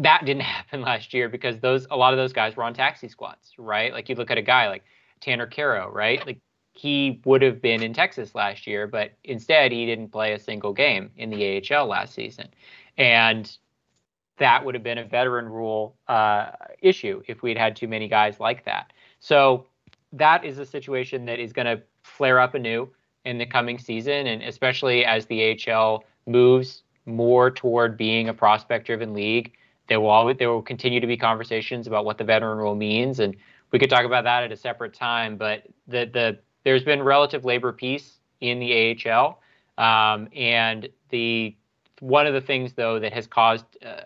[0.00, 3.08] That didn't happen last year because those a lot of those guys were on taxi
[3.08, 3.92] squads, right?
[3.92, 4.84] Like you look at a guy like
[5.20, 6.24] Tanner Kero, right?
[6.26, 6.38] Like
[6.72, 10.72] he would have been in Texas last year, but instead he didn't play a single
[10.72, 12.48] game in the AHL last season,
[12.96, 13.56] and
[14.38, 18.40] that would have been a veteran rule uh, issue if we'd had too many guys
[18.40, 18.92] like that.
[19.20, 19.66] So
[20.12, 22.88] that is a situation that is going to flare up anew
[23.24, 29.12] in the coming season, and especially as the AHL moves more toward being a prospect-driven
[29.12, 29.52] league.
[29.90, 33.18] There will always, there will continue to be conversations about what the veteran rule means,
[33.18, 33.36] and
[33.72, 35.36] we could talk about that at a separate time.
[35.36, 39.42] But the the there's been relative labor peace in the AHL,
[39.78, 41.56] um, and the
[41.98, 44.02] one of the things though that has caused uh,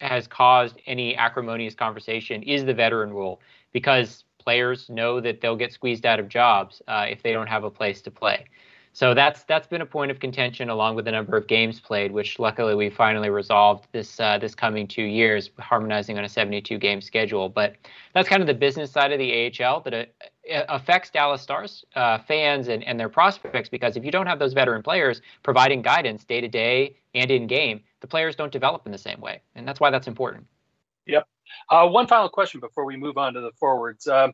[0.00, 5.70] has caused any acrimonious conversation is the veteran rule because players know that they'll get
[5.70, 8.46] squeezed out of jobs uh, if they don't have a place to play.
[8.96, 12.12] So that's that's been a point of contention along with the number of games played,
[12.12, 16.78] which luckily we finally resolved this uh, this coming two years, harmonizing on a 72
[16.78, 17.50] game schedule.
[17.50, 17.76] But
[18.14, 21.84] that's kind of the business side of the AHL that it, it affects Dallas Stars
[21.94, 25.82] uh, fans and, and their prospects because if you don't have those veteran players providing
[25.82, 29.42] guidance day to day and in game, the players don't develop in the same way,
[29.56, 30.46] and that's why that's important.
[31.06, 31.28] Yep.
[31.68, 34.08] Uh, one final question before we move on to the forwards.
[34.08, 34.32] Um,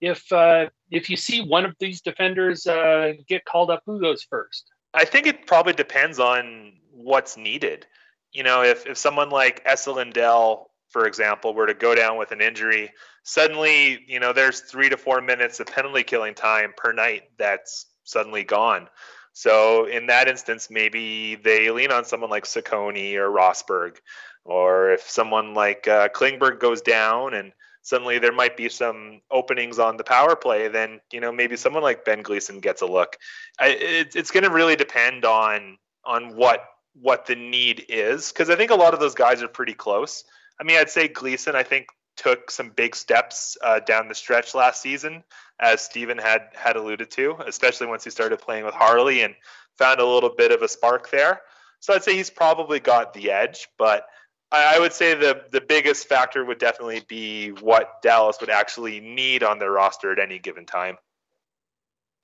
[0.00, 4.22] if uh, if you see one of these defenders uh, get called up, who goes
[4.22, 4.70] first?
[4.94, 7.86] I think it probably depends on what's needed.
[8.32, 12.32] You know, if if someone like Esa Lindell, for example, were to go down with
[12.32, 16.92] an injury, suddenly you know there's three to four minutes of penalty killing time per
[16.92, 18.88] night that's suddenly gone.
[19.32, 23.96] So in that instance, maybe they lean on someone like Cecconi or Rosburg
[24.44, 29.78] or if someone like uh, Klingberg goes down and suddenly there might be some openings
[29.78, 33.16] on the power play, then you know maybe someone like Ben Gleason gets a look.
[33.58, 36.64] I, it, it's going to really depend on on what
[36.94, 40.24] what the need is because I think a lot of those guys are pretty close.
[40.60, 41.54] I mean, I'd say Gleason.
[41.54, 45.24] I think took some big steps uh, down the stretch last season,
[45.58, 49.34] as Stephen had had alluded to, especially once he started playing with Harley and
[49.78, 51.40] found a little bit of a spark there.
[51.80, 54.06] So I'd say he's probably got the edge, but
[54.52, 59.42] I would say the the biggest factor would definitely be what Dallas would actually need
[59.42, 60.98] on their roster at any given time.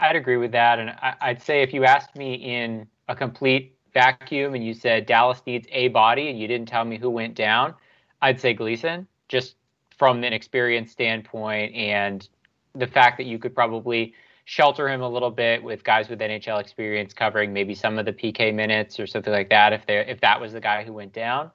[0.01, 4.55] I'd agree with that, and I'd say if you asked me in a complete vacuum
[4.55, 7.75] and you said Dallas needs a body and you didn't tell me who went down,
[8.21, 9.55] I'd say Gleason, just
[9.97, 12.29] from an experience standpoint and
[12.75, 14.13] the fact that you could probably
[14.45, 18.13] shelter him a little bit with guys with NHL experience covering maybe some of the
[18.13, 21.13] PK minutes or something like that if they if that was the guy who went
[21.13, 21.51] down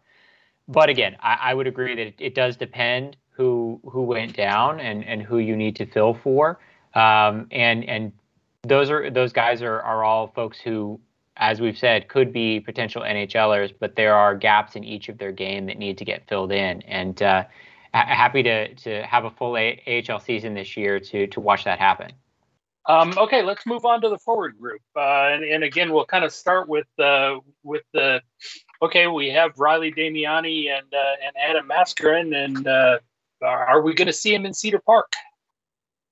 [0.72, 4.80] but again, I, I would agree that it, it, does depend who who went down
[4.80, 6.60] and, and who you need to fill for.
[6.94, 8.12] Um, and and
[8.64, 11.00] those are those guys are are all folks who,
[11.38, 15.32] as we've said, could be potential NHLers, but there are gaps in each of their
[15.32, 16.82] game that need to get filled in.
[16.84, 17.46] And uh,
[17.94, 22.12] happy to to have a full AHL season this year to to watch that happen.
[22.88, 26.26] Um, okay, let's move on to the forward group, uh, and, and, again, we'll kind
[26.26, 28.22] of start with uh, with the.
[28.82, 32.98] Okay, we have Riley Damiani and uh, and Adam Mascherin, and uh,
[33.42, 35.14] are we going to see him in Cedar Park?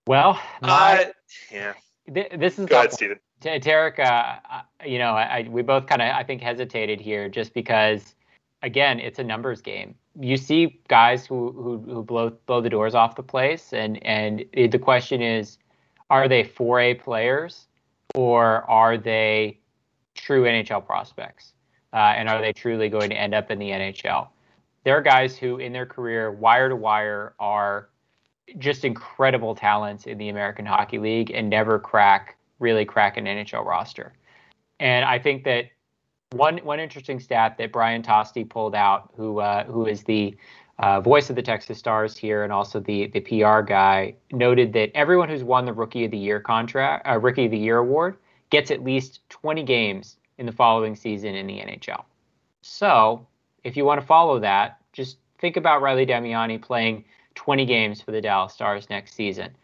[0.08, 1.12] Well, my,
[1.52, 1.74] yeah.
[2.14, 3.20] Th- this is go ahead, Stephen.
[3.42, 4.36] Derek, uh,
[4.86, 8.16] you know, I, we both kind of I think hesitated here just because,
[8.62, 9.96] again, it's a numbers game.
[10.20, 14.46] You see guys who who, who blow blow the doors off the place, and and
[14.54, 15.58] the question is
[16.10, 17.68] are they 4A players
[18.16, 19.60] or are they
[20.16, 21.54] true NHL prospects?
[21.94, 24.28] Uh, and are they truly going to end up in the NHL?
[24.84, 27.90] There are guys who, in their career, wire to wire, are
[28.58, 33.66] just incredible talents in the American Hockey League and never crack, really crack an NHL
[33.66, 34.14] roster.
[34.80, 35.66] And I think that
[36.32, 40.38] one one interesting stat that Brian Tosti pulled out, who uh, who is the
[40.78, 44.92] uh, voice of the Texas Stars here and also the the PR guy noted that
[44.96, 48.18] everyone who's won the Rookie of the Year contract, uh, Rookie of the Year award,
[48.50, 52.04] gets at least 20 games in the following season in the NHL.
[52.62, 53.28] So,
[53.64, 57.04] if you want to follow that, just think about Riley Damiani playing
[57.36, 59.56] 20 games for the Dallas Stars next season.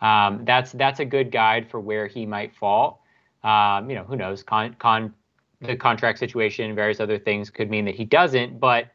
[0.00, 3.04] Um, that's that's a good guide for where he might fall.
[3.42, 4.42] Um, you know, who knows?
[4.42, 5.14] Con, con
[5.60, 8.88] the contract situation and various other things could mean that he doesn't, but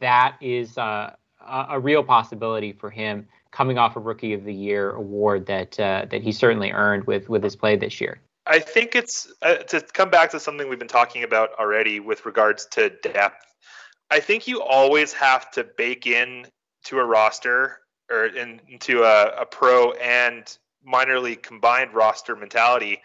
[0.00, 1.14] that is uh,
[1.68, 6.06] a real possibility for him coming off a Rookie of the Year award that uh,
[6.10, 8.20] that he certainly earned with with his play this year.
[8.50, 12.26] I think it's uh, to come back to something we've been talking about already with
[12.26, 13.46] regards to depth.
[14.10, 16.48] I think you always have to bake in
[16.86, 17.78] to a roster
[18.10, 23.00] or into a, a pro and minor league combined roster mentality.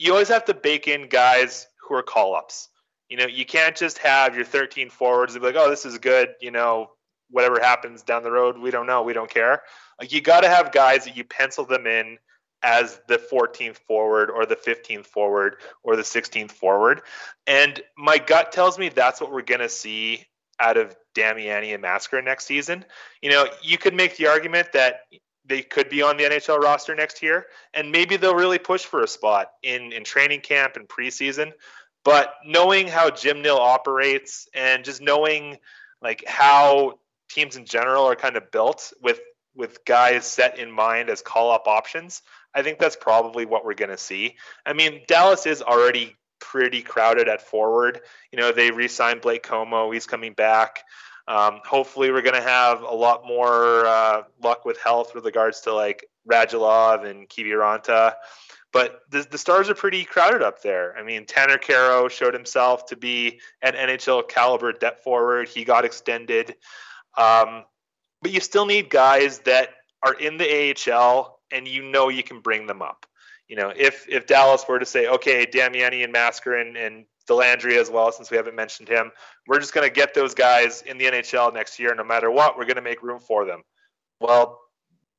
[0.00, 2.68] You always have to bake in guys who are call ups.
[3.08, 5.96] You know, you can't just have your 13 forwards and be like, oh, this is
[5.98, 6.30] good.
[6.40, 6.90] You know,
[7.30, 9.04] whatever happens down the road, we don't know.
[9.04, 9.62] We don't care.
[10.00, 12.18] Like, you got to have guys that you pencil them in
[12.62, 17.02] as the 14th forward or the 15th forward or the 16th forward.
[17.46, 20.26] And my gut tells me that's what we're going to see
[20.60, 22.84] out of Damiani and Masker next season.
[23.22, 25.02] You know, you could make the argument that
[25.44, 29.02] they could be on the NHL roster next year, and maybe they'll really push for
[29.02, 31.52] a spot in in training camp and preseason.
[32.04, 35.58] But knowing how Jim Nill operates and just knowing
[36.02, 36.98] like how
[37.28, 39.20] teams in general are kind of built with
[39.58, 42.22] with guys set in mind as call up options,
[42.54, 44.36] I think that's probably what we're going to see.
[44.64, 48.00] I mean, Dallas is already pretty crowded at forward.
[48.32, 50.84] You know, they re-signed Blake Comeau, he's coming back.
[51.26, 55.60] Um, hopefully, we're going to have a lot more uh, luck with health with regards
[55.62, 58.14] to like Radulov and Kiviranta.
[58.72, 60.96] But the, the stars are pretty crowded up there.
[60.96, 65.48] I mean, Tanner Kero showed himself to be an NHL caliber depth forward.
[65.48, 66.54] He got extended.
[67.16, 67.64] Um,
[68.22, 69.70] but you still need guys that
[70.02, 73.06] are in the AHL and you know you can bring them up.
[73.48, 77.80] You know, if if Dallas were to say, okay, Damiani and Masker and, and Dellandrea
[77.80, 79.10] as well, since we haven't mentioned him,
[79.46, 81.94] we're just going to get those guys in the NHL next year.
[81.94, 83.62] No matter what, we're going to make room for them.
[84.20, 84.60] Well,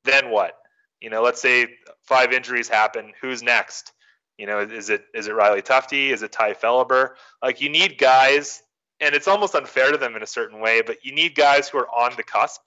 [0.04, 0.54] then what?
[1.00, 1.66] You know, let's say
[2.02, 3.12] five injuries happen.
[3.20, 3.92] Who's next?
[4.38, 6.10] You know, is it is it Riley Tufte?
[6.10, 7.10] Is it Ty Felhaber?
[7.42, 8.62] Like you need guys,
[9.00, 11.78] and it's almost unfair to them in a certain way, but you need guys who
[11.78, 12.60] are on the cusp,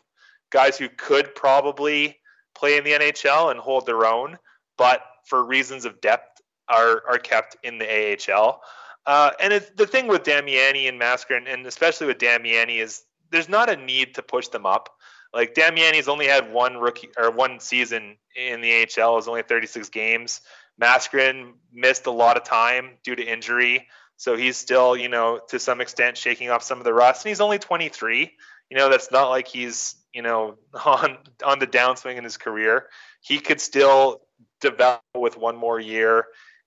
[0.54, 2.20] guys who could probably
[2.56, 4.38] play in the NHL and hold their own,
[4.78, 8.62] but for reasons of depth are are kept in the AHL.
[9.06, 13.49] Uh, and the thing with Damiani and Masker, and, and especially with Damiani, is there's
[13.49, 14.89] not a need to push them up.
[15.34, 19.18] Like Damiani's only had one rookie or one season in the AHL.
[19.18, 20.41] Is only 36 games.
[20.82, 23.88] Mascherin missed a lot of time due to injury,
[24.18, 27.26] so he's still, you know, to some extent shaking off some of the rust.
[27.26, 28.32] And he's only 23.
[28.70, 32.88] You know, that's not like he's, you know, on on the downswing in his career.
[33.22, 34.22] He could still
[34.61, 36.26] develop with one more year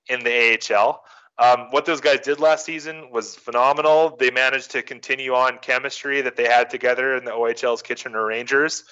[0.08, 1.02] in the AHL.
[1.38, 4.16] Um, what those guys did last season was phenomenal.
[4.18, 8.84] They managed to continue on chemistry that they had together in the OHL's Kitchener Rangers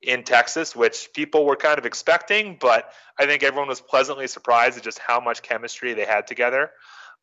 [0.00, 4.78] in Texas, which people were kind of expecting, but I think everyone was pleasantly surprised
[4.78, 6.70] at just how much chemistry they had together.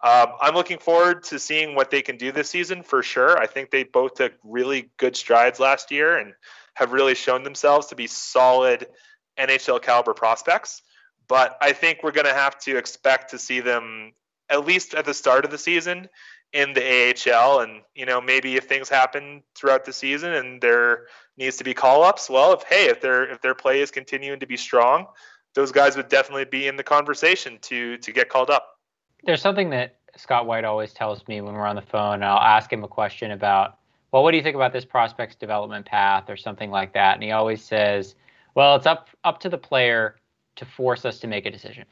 [0.03, 3.35] Um, I'm looking forward to seeing what they can do this season for sure.
[3.35, 6.33] I think they both took really good strides last year and
[6.77, 8.85] have really shown themselves to be solid
[9.39, 10.83] NHL caliber prospects.
[11.27, 14.13] But I think we're going to have to expect to see them
[14.49, 16.07] at least at the start of the season
[16.53, 17.61] in the AHL.
[17.61, 21.73] And, you know, maybe if things happen throughout the season and there needs to be
[21.73, 25.07] call ups, well, if, hey, if their, if their play is continuing to be strong,
[25.55, 28.77] those guys would definitely be in the conversation to, to get called up.
[29.23, 32.21] There's something that Scott White always tells me when we're on the phone.
[32.21, 33.79] I'll ask him a question about
[34.11, 37.15] well, what do you think about this prospect's development path or something like that?
[37.15, 38.15] And he always says,
[38.55, 40.15] well, it's up up to the player
[40.55, 41.85] to force us to make a decision.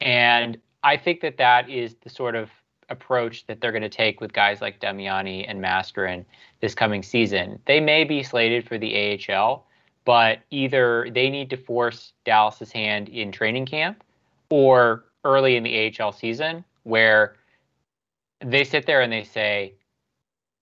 [0.00, 2.50] And I think that that is the sort of
[2.88, 6.24] approach that they're going to take with guys like Damiani and Mascherin
[6.60, 7.58] this coming season.
[7.66, 9.66] They may be slated for the AHL,
[10.04, 14.04] but either they need to force Dallas's hand in training camp
[14.50, 17.34] or early in the AHL season where
[18.44, 19.74] they sit there and they say,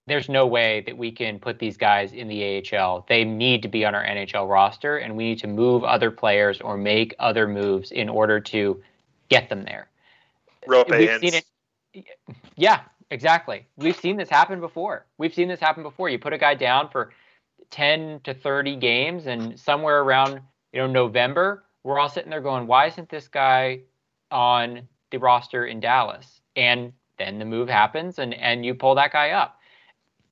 [0.07, 3.07] there's no way that we can put these guys in the AHL.
[3.09, 6.61] They need to be on our NHL roster, and we need to move other players
[6.61, 8.83] or make other moves in order to
[9.31, 9.89] get them there.
[10.67, 12.07] Rope We've seen it.
[12.57, 12.81] Yeah,
[13.11, 13.67] exactly.
[13.77, 15.07] We've seen this happen before.
[15.17, 16.11] We've seen this happen before.
[16.11, 17.13] You put a guy down for
[17.71, 20.41] 10 to 30 games, and somewhere around
[20.73, 23.81] you know November, we're all sitting there going, "Why isn't this guy
[24.31, 29.13] on the roster in Dallas?" And then the move happens, and and you pull that
[29.13, 29.61] guy up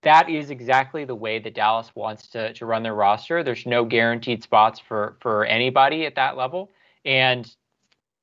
[0.03, 3.43] that is exactly the way that Dallas wants to, to run their roster.
[3.43, 6.71] There's no guaranteed spots for for anybody at that level,
[7.05, 7.51] and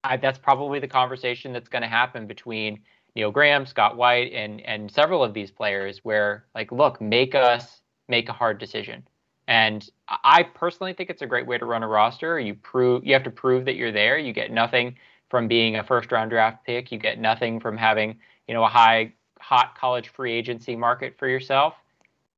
[0.04, 2.80] I, that's probably the conversation that's going to happen between
[3.16, 6.00] Neil Graham, Scott White, and and several of these players.
[6.04, 9.08] Where like, look, make us make a hard decision.
[9.48, 12.40] And I personally think it's a great way to run a roster.
[12.40, 14.18] You prove you have to prove that you're there.
[14.18, 14.96] You get nothing
[15.30, 16.92] from being a first round draft pick.
[16.92, 21.28] You get nothing from having you know a high hot college free agency market for
[21.28, 21.76] yourself,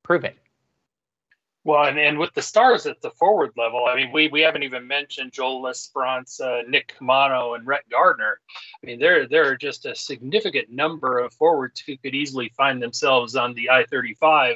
[0.04, 0.38] prove it.
[1.64, 4.64] Well, and, and with the stars at the forward level, I mean, we, we haven't
[4.64, 8.40] even mentioned Joel L'Esperance, uh, Nick Caamano, and Rhett Gardner.
[8.84, 12.82] I mean, there there are just a significant number of forwards who could easily find
[12.82, 14.56] themselves on the I-35,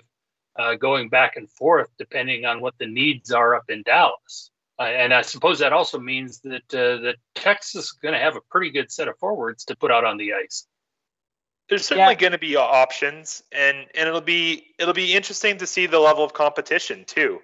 [0.56, 4.50] uh, going back and forth depending on what the needs are up in Dallas.
[4.80, 8.36] Uh, and I suppose that also means that uh, that Texas is going to have
[8.36, 10.66] a pretty good set of forwards to put out on the ice
[11.70, 12.20] there's certainly yeah.
[12.20, 16.24] going to be options and and it'll be it'll be interesting to see the level
[16.24, 17.40] of competition too.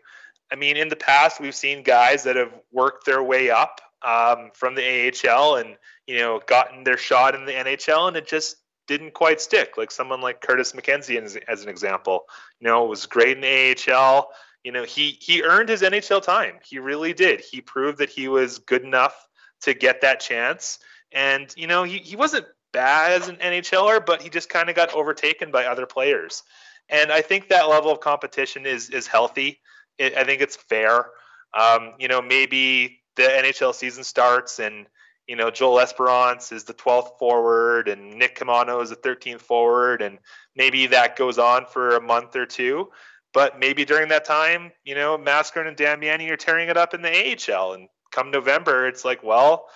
[0.51, 4.51] I mean in the past we've seen guys that have worked their way up um,
[4.53, 8.57] from the ahl and you know gotten their shot in the nhl and it just
[8.88, 9.78] didn't quite stick.
[9.78, 12.26] Like someone like curtis mckenzie as, as an example
[12.59, 14.30] you know was great in the ahl
[14.63, 16.59] you know he he earned his nhl time.
[16.63, 17.41] He really did.
[17.41, 19.28] He proved that he was good enough
[19.61, 20.80] to get that chance.
[21.11, 24.76] And you know he, he wasn't bad as an NHLer, but he just kind of
[24.76, 26.43] got overtaken by other players.
[26.89, 29.59] And I think that level of competition is is healthy.
[29.97, 31.05] It, I think it's fair.
[31.53, 34.88] Um, you know, maybe the NHL season starts and
[35.28, 40.01] you know Joel L'Esperance is the 12th forward and Nick Caamano is the 13th forward,
[40.01, 40.19] and
[40.55, 42.89] maybe that goes on for a month or two.
[43.34, 47.01] But maybe during that time, you know, Mascherin and Damiani are tearing it up in
[47.01, 47.09] the
[47.53, 49.67] AHL, and come November, it's like, well,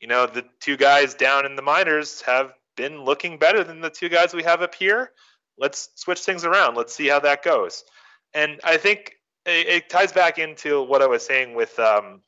[0.00, 3.90] you know, the two guys down in the minors have been looking better than the
[3.90, 5.12] two guys we have up here.
[5.58, 6.76] Let's switch things around.
[6.76, 7.84] Let's see how that goes.
[8.32, 12.22] And I think it, it ties back into what I was saying with um,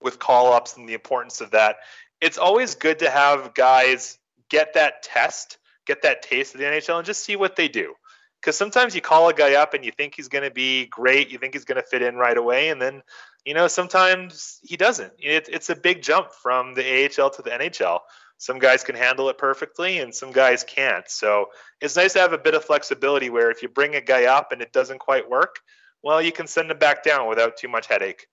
[0.00, 1.76] with call ups and the importance of that.
[2.20, 6.98] It's always good to have guys get that test, get that taste of the NHL,
[6.98, 7.94] and just see what they do.
[8.40, 11.30] Because sometimes you call a guy up and you think he's going to be great,
[11.30, 13.02] you think he's going to fit in right away, and then
[13.48, 15.10] you know, sometimes he doesn't.
[15.18, 18.00] It, it's a big jump from the AHL to the NHL.
[18.36, 21.08] Some guys can handle it perfectly, and some guys can't.
[21.08, 21.46] So
[21.80, 24.52] it's nice to have a bit of flexibility where if you bring a guy up
[24.52, 25.60] and it doesn't quite work,
[26.02, 28.26] well, you can send him back down without too much headache.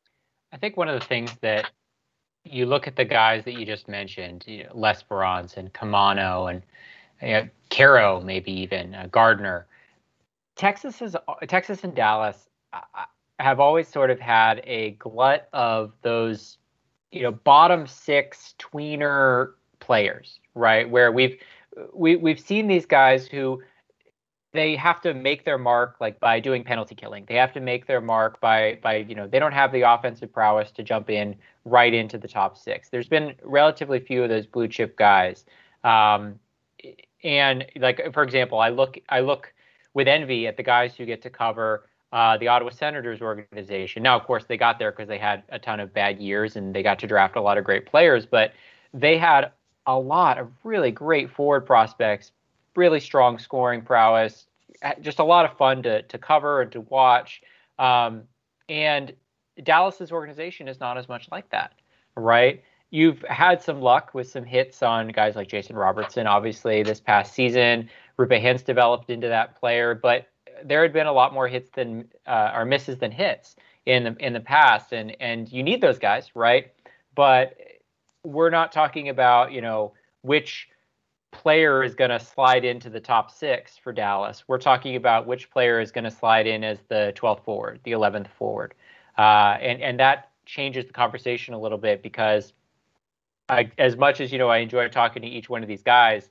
[0.51, 1.71] I think one of the things that
[2.43, 6.61] you look at the guys that you just mentioned, you know, L'Esperance and Caamano and
[7.21, 9.65] you know, Kero, maybe even uh, Gardner.
[10.57, 11.15] Texas is
[11.47, 12.49] Texas and Dallas.
[13.45, 16.57] Have always sort of had a glut of those,
[17.11, 20.89] you know, bottom six tweener players, right?
[20.89, 21.37] Where we've
[21.93, 23.61] we we've seen these guys who
[24.51, 27.25] they have to make their mark like by doing penalty killing.
[27.27, 30.33] They have to make their mark by by you know they don't have the offensive
[30.33, 31.35] prowess to jump in
[31.65, 32.89] right into the top six.
[32.89, 35.45] There's been relatively few of those blue chip guys,
[35.83, 36.39] um,
[37.23, 39.53] and like for example, I look I look
[39.93, 44.03] with envy at the guys who get to cover uh, the Ottawa Senators organization.
[44.03, 46.73] Now, of course, they got there because they had a ton of bad years and
[46.73, 48.53] they got to draft a lot of great players, but
[48.93, 49.51] they had
[49.87, 52.31] a lot of really great forward prospects,
[52.75, 54.47] really strong scoring prowess,
[55.01, 57.41] just a lot of fun to to cover and to watch.
[57.79, 58.23] Um,
[58.69, 59.13] and
[59.63, 61.73] Dallas's organization is not as much like that,
[62.15, 62.63] right?
[62.91, 67.33] You've had some luck with some hits on guys like Jason Robertson, obviously this past
[67.33, 67.89] season.
[68.17, 70.29] Roope Hintz developed into that player, but
[70.63, 74.15] there had been a lot more hits than uh, or misses than hits in the
[74.19, 76.71] in the past, and and you need those guys, right?
[77.15, 77.57] But
[78.23, 80.69] we're not talking about you know which
[81.31, 84.45] player is going to slide into the top six for Dallas.
[84.47, 87.91] We're talking about which player is going to slide in as the 12th forward, the
[87.91, 88.73] 11th forward,
[89.17, 92.53] uh, and and that changes the conversation a little bit because
[93.49, 96.29] I, as much as you know, I enjoy talking to each one of these guys.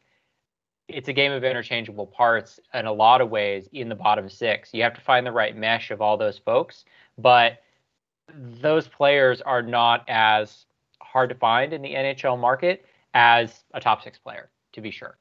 [0.88, 4.70] It's a game of interchangeable parts in a lot of ways in the bottom six.
[4.72, 6.84] You have to find the right mesh of all those folks,
[7.16, 7.62] but
[8.32, 10.66] those players are not as
[11.00, 15.16] hard to find in the NHL market as a top six player, to be sure.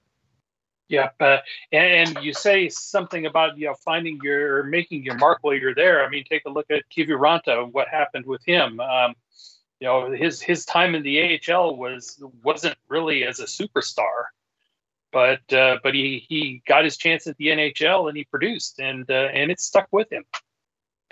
[0.90, 1.38] Yeah, uh,
[1.72, 5.74] and, and, you say something about you know finding your making your mark while you're
[5.74, 6.06] there.
[6.06, 7.72] I mean, take a look at Kiviranta.
[7.72, 8.80] What happened with him?
[8.80, 9.16] Um,
[9.80, 14.26] you know, his his time in the AHL was wasn't really as a superstar,
[15.14, 19.10] but uh, but he he got his chance at the NHL and he produced, and
[19.10, 20.24] uh, and it stuck with him.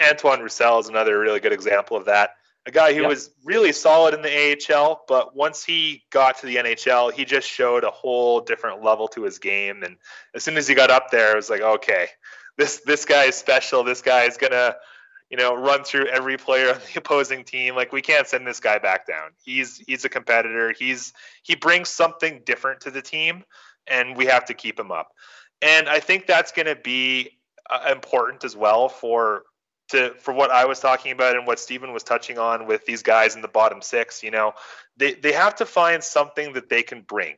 [0.01, 2.31] Antoine Roussel is another really good example of that
[2.65, 3.09] a guy who yep.
[3.09, 7.47] was really solid in the AHL, but once he got to the NHL, he just
[7.47, 9.81] showed a whole different level to his game.
[9.83, 9.97] And
[10.35, 12.07] as soon as he got up there, it was like, okay,
[12.57, 13.83] this this guy is special.
[13.83, 14.75] This guy is gonna,
[15.31, 17.75] you know, run through every player on the opposing team.
[17.75, 19.31] Like we can't send this guy back down.
[19.43, 20.71] He's he's a competitor.
[20.77, 23.43] He's he brings something different to the team,
[23.87, 25.09] and we have to keep him up.
[25.61, 27.37] And I think that's going to be
[27.69, 29.43] uh, important as well for
[29.89, 33.03] to for what I was talking about and what Stephen was touching on with these
[33.03, 34.53] guys in the bottom six, you know,
[34.97, 37.35] they, they have to find something that they can bring.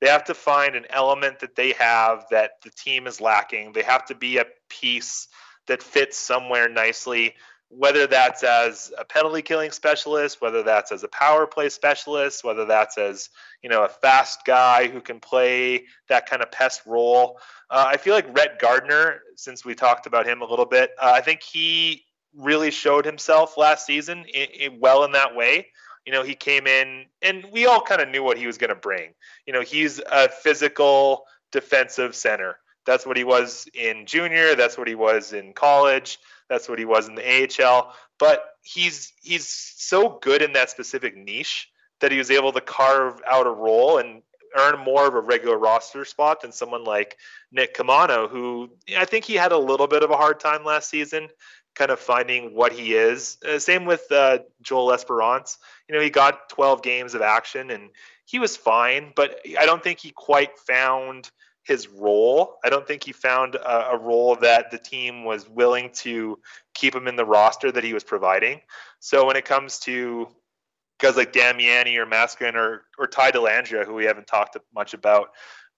[0.00, 3.72] They have to find an element that they have that the team is lacking.
[3.72, 5.28] They have to be a piece
[5.68, 7.34] that fits somewhere nicely
[7.74, 12.66] whether that's as a penalty killing specialist, whether that's as a power play specialist, whether
[12.66, 13.30] that's as
[13.62, 17.38] you know a fast guy who can play that kind of pest role.
[17.70, 21.12] Uh, I feel like Rhett Gardner, since we talked about him a little bit, uh,
[21.14, 22.04] I think he
[22.36, 25.68] really showed himself last season in, in, well in that way.
[26.04, 28.70] You know, he came in and we all kind of knew what he was going
[28.70, 29.14] to bring.
[29.46, 32.58] You know, he's a physical defensive center.
[32.84, 34.56] That's what he was in junior.
[34.56, 36.18] That's what he was in college.
[36.52, 37.94] That's what he was in the AHL.
[38.18, 43.22] But he's he's so good in that specific niche that he was able to carve
[43.26, 44.20] out a role and
[44.54, 47.16] earn more of a regular roster spot than someone like
[47.52, 50.90] Nick Caamano, who I think he had a little bit of a hard time last
[50.90, 51.28] season,
[51.74, 53.38] kind of finding what he is.
[53.48, 55.56] Uh, same with uh, Joel L'Esperance.
[55.88, 57.88] You know, he got 12 games of action and
[58.26, 61.30] he was fine, but I don't think he quite found
[61.64, 62.58] his role.
[62.64, 66.38] I don't think he found a, a, role that the team was willing to
[66.74, 68.60] keep him in the roster that he was providing.
[68.98, 70.28] So when it comes to
[71.00, 75.30] guys like Damiani or Mascherin or or Ty Dellandrea, who we haven't talked much about,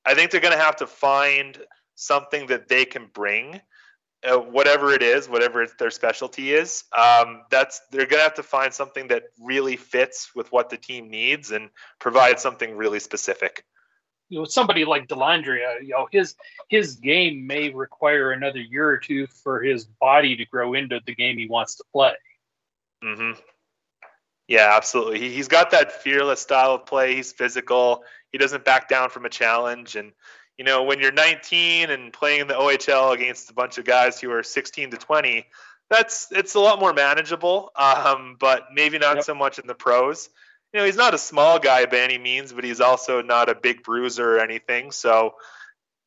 [0.04, 1.58] I think they're going to have to find
[1.94, 3.60] something that they can bring.
[4.26, 8.72] Uh, whatever it is, whatever their specialty is, um, that's they're gonna have to find
[8.72, 11.68] something that really fits with what the team needs and
[11.98, 13.66] provide something really specific
[14.28, 16.34] you know somebody like Dellandrea, you know his
[16.68, 21.14] his game may require another year or two for his body to grow into the
[21.14, 22.14] game he wants to play.
[23.04, 23.40] Mm-hmm.
[24.48, 25.20] Yeah, absolutely.
[25.20, 27.14] He, he's got that fearless style of play.
[27.14, 28.04] He's physical.
[28.32, 29.96] He doesn't back down from a challenge.
[29.96, 30.12] And
[30.58, 34.20] you know, when you're 19 and playing in the OHL against a bunch of guys
[34.20, 35.46] who are 16 to 20,
[35.90, 37.70] that's it's a lot more manageable.
[37.76, 39.24] Um, but maybe not yep.
[39.24, 40.28] so much in the pros
[40.74, 43.54] you know, he's not a small guy by any means, but he's also not a
[43.54, 44.90] big bruiser or anything.
[44.90, 45.36] So,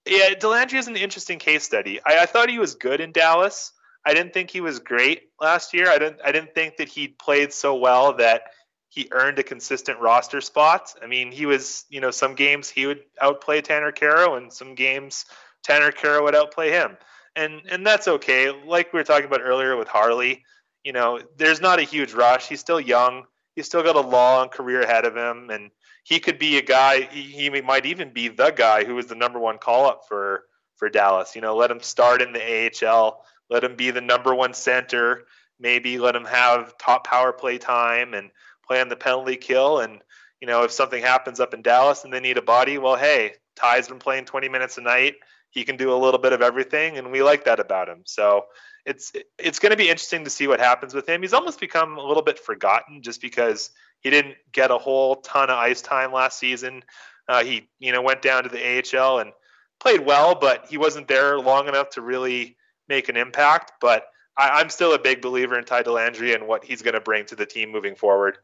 [0.05, 2.01] yeah, Dellandrea is an interesting case study.
[2.05, 3.72] I, I, thought he was good in Dallas.
[4.05, 5.89] I didn't think he was great last year.
[5.89, 6.20] I didn't.
[6.24, 8.43] I didn't think that he played so well that
[8.89, 10.93] he earned a consistent roster spot.
[11.01, 14.76] I mean, he was, you know, some games he would outplay Tanner Kero, and some
[14.76, 15.26] games
[15.63, 16.97] Tanner Kero would outplay him,
[17.38, 18.51] and and that's okay.
[18.51, 20.43] Like we were talking about earlier with Harley,
[20.84, 22.49] you know, there's not a huge rush.
[22.49, 23.26] He's still young
[23.58, 25.72] he's still got a long career ahead of him, and
[26.03, 27.01] he could be a guy.
[27.01, 30.43] He, he might even be the guy who is the number one call up for
[30.78, 31.36] for Dallas.
[31.36, 33.26] You know, let him start in the AHL.
[33.49, 35.24] Let him be the number one center.
[35.60, 38.30] Maybe let him have top power play time and
[38.66, 39.80] play on the penalty kill.
[39.80, 40.01] And
[40.39, 43.34] you know, if something happens up in Dallas and they need a body, well, hey,
[43.55, 45.16] Ty's been playing 20 minutes a night.
[45.49, 48.03] He can do a little bit of everything, and we like that about him.
[48.05, 48.45] So
[48.88, 51.22] it's it's going to be interesting to see what happens with him.
[51.22, 53.70] He's almost become a little bit forgotten just because
[54.00, 56.84] he didn't get a whole ton of ice time last season.
[57.28, 59.34] Uh, he you know went down to the AHL and
[59.82, 62.56] played well, but he wasn't there long enough to really
[62.88, 63.74] make an impact.
[63.82, 64.06] But
[64.38, 67.26] I, am still a big believer in Ty Dellandrea and what he's going to bring
[67.26, 68.38] to the team moving forward.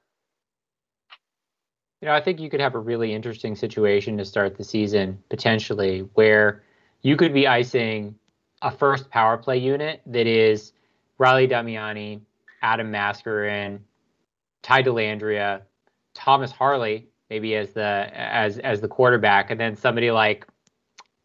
[2.02, 5.24] You know, I think you could have a really interesting situation to start the season
[5.30, 6.64] potentially where
[7.02, 8.16] you could be icing
[8.64, 10.72] a first power play unit that is
[11.20, 12.22] Riley Damiani,
[12.62, 13.80] Adam Mascherin,
[14.64, 15.62] Ty Dellandrea,
[16.14, 20.48] Thomas Harley, maybe as the as as the quarterback, and then somebody like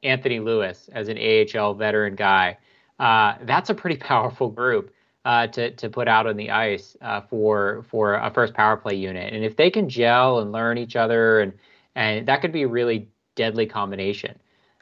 [0.03, 2.59] Anthony Louis as an AHL veteran guy.
[2.99, 4.93] Uh, that's a pretty powerful group
[5.25, 8.95] uh, to to put out on the ice uh, for for a first power play
[8.95, 9.33] unit.
[9.33, 11.53] And if they can gel and learn each other, and
[11.95, 14.39] and that could be a really deadly combination.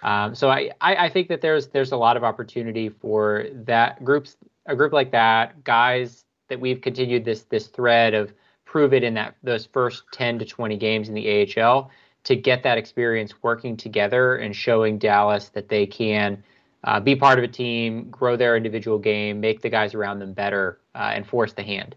[0.07, 4.03] Um, so I, I, I think that there's there's a lot of opportunity for that
[4.05, 4.37] groups
[4.67, 8.33] a group like that guys that we've continued this this thread of
[8.65, 11.91] prove it in that those first 10 to 20 games in the AHL
[12.23, 16.43] to get that experience working together and showing Dallas that they can
[16.85, 20.33] uh, be part of a team, grow their individual game, make the guys around them
[20.33, 21.97] better, uh, and force the hand.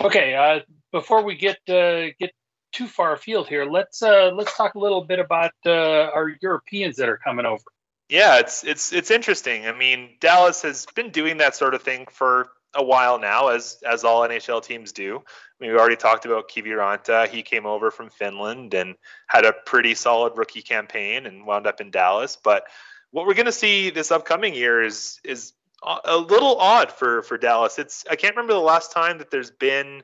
[0.00, 0.60] Okay, uh,
[0.92, 2.32] before we get uh, get
[2.76, 6.96] too far afield here, let's uh, let's talk a little bit about uh, our Europeans
[6.96, 7.62] that are coming over.
[8.08, 9.66] Yeah, it's it's it's interesting.
[9.66, 13.82] I mean, Dallas has been doing that sort of thing for a while now, as
[13.88, 15.16] as all NHL teams do.
[15.16, 17.28] I mean, we already talked about Kiviranta.
[17.28, 18.94] He came over from Finland and
[19.26, 22.36] had a pretty solid rookie campaign and wound up in Dallas.
[22.36, 22.64] But
[23.10, 27.38] what we're going to see this upcoming year is is a little odd for for
[27.38, 27.78] Dallas.
[27.78, 30.02] It's I can't remember the last time that there's been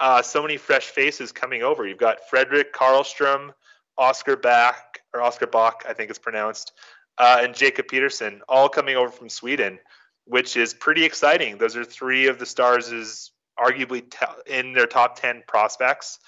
[0.00, 1.86] uh, so many fresh faces coming over.
[1.86, 3.52] You've got Fredrik Karlstrom,
[3.96, 6.72] Oscar Bach or Oscar Bach, I think it's pronounced,
[7.18, 9.78] uh, and Jacob Peterson, all coming over from Sweden,
[10.24, 11.58] which is pretty exciting.
[11.58, 14.02] Those are three of the Stars' is arguably
[14.46, 16.18] in their top ten prospects.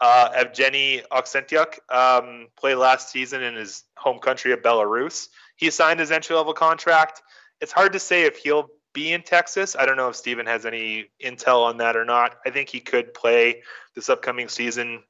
[0.00, 5.28] Uh, Evgeny Oksentyuk um, played last season in his home country of Belarus.
[5.56, 7.22] He signed his entry level contract.
[7.62, 9.76] It's hard to say if he'll be in Texas.
[9.78, 12.38] I don't know if Stephen has any intel on that or not.
[12.46, 13.62] I think he could play
[13.94, 15.02] this upcoming season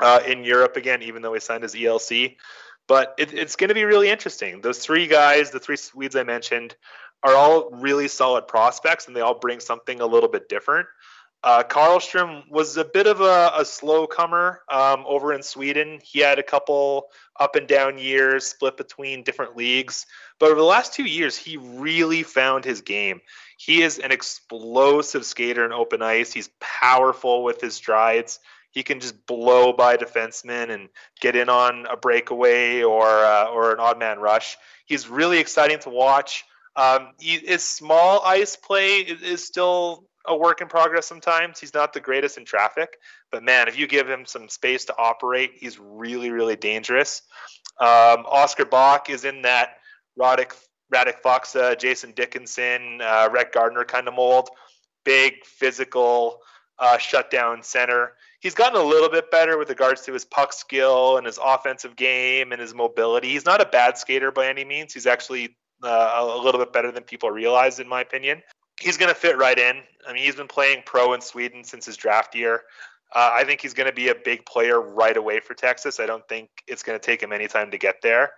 [0.00, 2.36] uh, in Europe again, even though he signed his ELC.
[2.86, 4.60] But it, it's going to be really interesting.
[4.60, 6.76] Those three guys, the three Swedes I mentioned,
[7.24, 10.86] are all really solid prospects, and they all bring something a little bit different.
[11.46, 16.00] Uh, Karlstrom was a bit of a, a slow comer um, over in Sweden.
[16.02, 17.06] He had a couple
[17.38, 20.06] up and down years, split between different leagues.
[20.40, 23.20] But over the last two years, he really found his game.
[23.58, 26.32] He is an explosive skater in open ice.
[26.32, 28.40] He's powerful with his strides.
[28.72, 30.88] He can just blow by defensemen and
[31.20, 34.56] get in on a breakaway or uh, or an odd man rush.
[34.84, 36.44] He's really exciting to watch.
[36.74, 41.58] Um, he, his small ice play is, is still a work in progress sometimes.
[41.58, 42.96] He's not the greatest in traffic,
[43.30, 47.22] but man, if you give him some space to operate, he's really, really dangerous.
[47.78, 49.76] Um, Oscar Bach is in that
[50.18, 50.52] Radek,
[50.92, 54.48] Radek Faksa, Jason Dickinson, uh, Rhett Gardner kind of mold.
[55.04, 56.40] Big, physical,
[56.78, 58.12] uh, shutdown center.
[58.40, 61.96] He's gotten a little bit better with regards to his puck skill and his offensive
[61.96, 63.28] game and his mobility.
[63.28, 64.92] He's not a bad skater by any means.
[64.92, 68.42] He's actually uh, a little bit better than people realize, in my opinion
[68.80, 69.82] he's going to fit right in.
[70.06, 72.62] I mean, he's been playing pro in Sweden since his draft year.
[73.14, 76.00] Uh, I think he's going to be a big player right away for Texas.
[76.00, 78.32] I don't think it's going to take him any time to get there.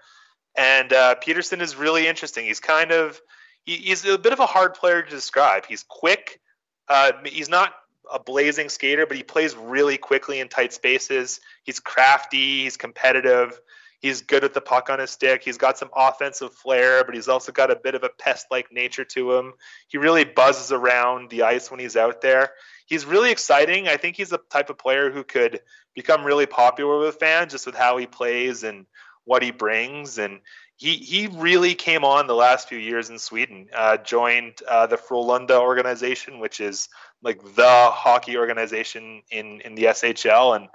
[0.57, 2.45] And uh, Peterson is really interesting.
[2.45, 3.21] He's kind of
[3.65, 5.67] he, he's a bit of a hard player to describe.
[5.67, 6.41] He's quick.
[6.89, 7.75] Uh, he's not
[8.11, 11.41] a blazing skater, but he plays really quickly in tight spaces.
[11.65, 12.63] He's crafty.
[12.63, 13.61] He's competitive.
[14.01, 15.43] He's good with the puck on his stick.
[15.43, 18.73] He's got some offensive flair, but he's also got a bit of a pest like
[18.73, 19.55] nature to him.
[19.89, 22.51] He really buzzes around the ice when he's out there.
[22.87, 23.89] He's really exciting.
[23.89, 25.61] I think he's the type of player who could
[25.95, 28.87] become really popular with fans just with how he plays and
[29.25, 30.19] what he brings.
[30.19, 30.41] And
[30.77, 34.97] he, he really came on the last few years in Sweden, uh, joined uh, the
[34.97, 36.89] Frölunda organization, which is
[37.21, 40.55] like the hockey organization in, in the SHL.
[40.55, 40.69] And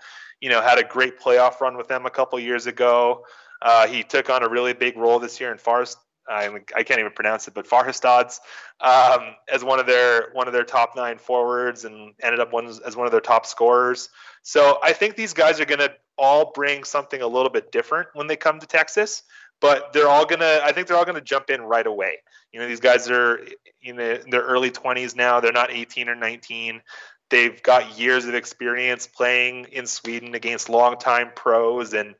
[0.44, 3.26] you know, had a great playoff run with them a couple years ago.
[3.62, 5.98] Uh, he took on a really big role this year in Forest.
[6.28, 8.42] I, I can't even pronounce it, but Färjestad's
[8.82, 12.66] um, as one of their one of their top nine forwards, and ended up one
[12.68, 14.10] as one of their top scorers.
[14.42, 18.10] So I think these guys are going to all bring something a little bit different
[18.14, 19.24] when they come to Texas,
[19.62, 20.60] but they're all gonna.
[20.62, 22.18] I think they're all gonna jump in right away.
[22.52, 23.40] You know, these guys are
[23.82, 25.40] in, the, in their early 20s now.
[25.40, 26.82] They're not 18 or 19.
[27.30, 32.16] They've got years of experience playing in Sweden against longtime pros and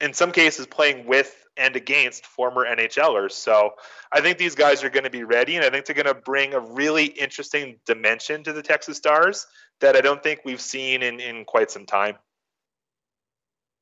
[0.00, 3.32] in some cases playing with and against former NHLers.
[3.32, 3.74] So
[4.12, 6.14] I think these guys are going to be ready, and I think they're going to
[6.14, 9.46] bring a really interesting dimension to the Texas Stars
[9.80, 12.16] that I don't think we've seen in, in quite some time.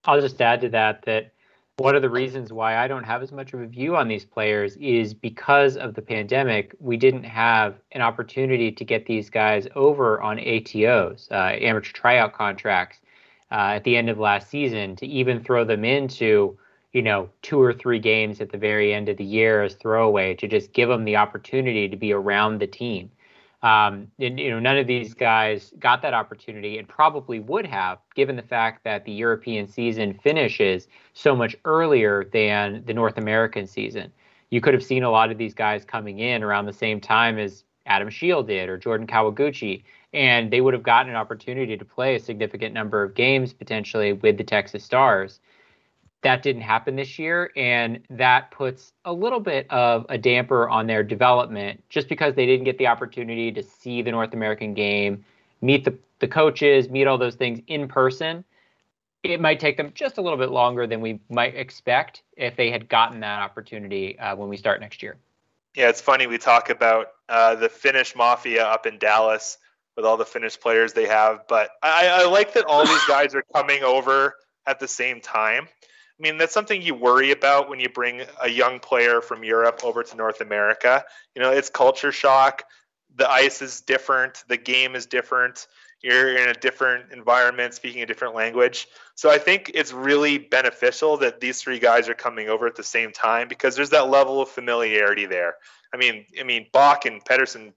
[0.04, 1.32] I'll just add to that that
[1.78, 4.26] one of the reasons why I don't have as much of a view on these
[4.26, 6.74] players is because of the pandemic.
[6.80, 12.34] We didn't have an opportunity to get these guys over on ATOs, uh, amateur tryout
[12.34, 13.00] contracts,
[13.50, 16.58] uh, at the end of last season to even throw them into,
[16.92, 20.34] you know, two or three games at the very end of the year as throwaway
[20.34, 23.10] to just give them the opportunity to be around the team.
[23.62, 27.98] Um, and, you know, none of these guys got that opportunity and probably would have,
[28.16, 33.66] given the fact that the European season finishes so much earlier than the North American
[33.66, 34.12] season.
[34.50, 37.38] You could have seen a lot of these guys coming in around the same time
[37.38, 41.84] as Adam Scheel did or Jordan Kawaguchi, and they would have gotten an opportunity to
[41.84, 45.40] play a significant number of games potentially with the Texas Stars.
[46.22, 50.86] That didn't happen this year, and that puts a little bit of a damper on
[50.86, 55.24] their development just because they didn't get the opportunity to see the North American game,
[55.60, 58.44] meet the, the coaches, meet all those things in person.
[59.24, 62.70] It might take them just a little bit longer than we might expect if they
[62.70, 65.16] had gotten that opportunity uh, when we start next year.
[65.74, 66.26] Yeah, it's funny.
[66.26, 69.58] We talk about uh, the Finnish mafia up in Dallas
[69.96, 73.34] with all the Finnish players they have, but I, I like that all these guys
[73.34, 74.34] are coming over
[74.66, 75.68] at the same time.
[76.22, 79.80] I mean, that's something you worry about when you bring a young player from Europe
[79.82, 81.04] over to North America.
[81.34, 82.62] You know, it's culture shock.
[83.16, 84.44] The ice is different.
[84.46, 85.66] The game is different.
[86.00, 88.86] You're in a different environment, speaking a different language.
[89.16, 92.84] So I think it's really beneficial that these three guys are coming over at the
[92.84, 95.54] same time because there's that level of familiarity there.
[95.92, 97.72] I mean, I mean, Bach and Peterson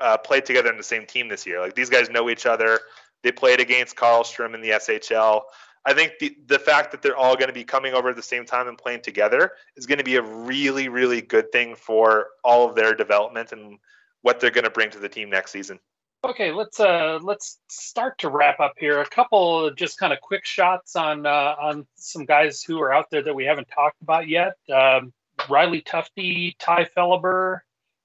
[0.00, 1.60] uh, played together in the same team this year.
[1.60, 2.78] Like these guys know each other.
[3.24, 5.42] They played against Karlstrom in the SHL.
[5.84, 8.22] I think the, the fact that they're all going to be coming over at the
[8.22, 12.28] same time and playing together is going to be a really, really good thing for
[12.44, 13.78] all of their development and
[14.22, 15.78] what they're going to bring to the team next season.
[16.24, 19.00] Okay, let's uh let's start to wrap up here.
[19.00, 23.08] A couple just kind of quick shots on uh, on some guys who are out
[23.10, 24.54] there that we haven't talked about yet.
[24.72, 25.12] Um,
[25.48, 27.60] Riley Tufte, Ty Felhaber,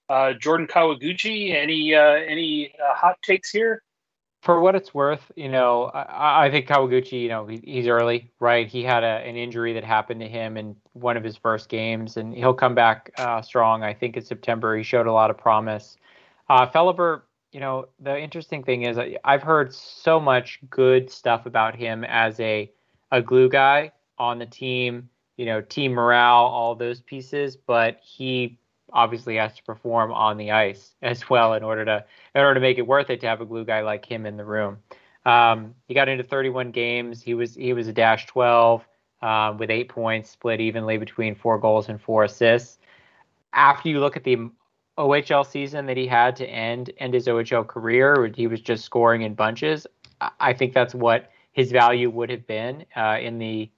[0.09, 1.55] uh, Jordan Kawaguchi.
[1.55, 3.81] Any uh, any uh, hot takes here?
[4.43, 8.29] For what it's worth, you know, I, I think Kawaguchi, you know, he, he's early,
[8.41, 8.67] right?
[8.67, 12.17] He had a, an injury that happened to him in one of his first games,
[12.17, 13.83] and he'll come back uh, strong.
[13.83, 15.95] I think in September he showed a lot of promise.
[16.49, 17.21] Uh, Felhaber,
[17.53, 22.37] you know, the interesting thing is I've heard so much good stuff about him as
[22.41, 22.69] a
[23.13, 28.59] a glue guy on the team, you know, team morale, all those pieces, but he
[28.91, 32.05] obviously has to perform on the ice as well in order to
[32.35, 34.37] in order to make it worth it to have a glue guy like him in
[34.37, 34.77] the room.
[35.25, 37.21] Um, he got into 31 games.
[37.21, 38.85] He was he was a dash 12
[39.21, 42.77] uh, with eight points, split evenly between four goals and four assists.
[43.53, 44.49] After you look at the
[44.97, 48.85] OHL season that he had to end end his OHL career, where he was just
[48.85, 49.87] scoring in bunches.
[50.39, 53.69] I think that's what his value would have been uh, in the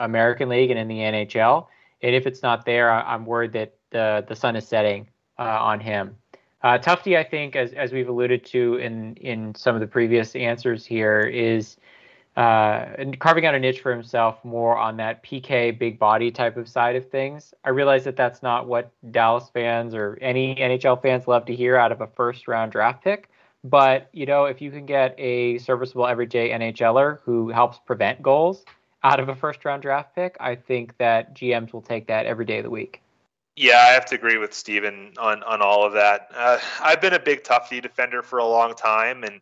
[0.00, 1.66] American League and in the NHL.
[2.02, 5.80] And if it's not there, I'm worried that the the sun is setting uh, on
[5.80, 6.16] him.
[6.62, 10.36] Uh, Tufte, I think, as as we've alluded to in in some of the previous
[10.36, 11.76] answers here, is
[12.36, 12.86] uh,
[13.20, 16.96] carving out a niche for himself more on that PK big body type of side
[16.96, 17.54] of things.
[17.64, 21.76] I realize that that's not what Dallas fans or any NHL fans love to hear
[21.76, 23.30] out of a first round draft pick.
[23.62, 28.64] But you know, if you can get a serviceable everyday NHLer who helps prevent goals
[29.04, 32.44] out of a first round draft pick, I think that GMs will take that every
[32.44, 33.03] day of the week.
[33.56, 36.28] Yeah, I have to agree with Stephen on on all of that.
[36.34, 39.40] Uh, I've been a big Tufte defender for a long time, and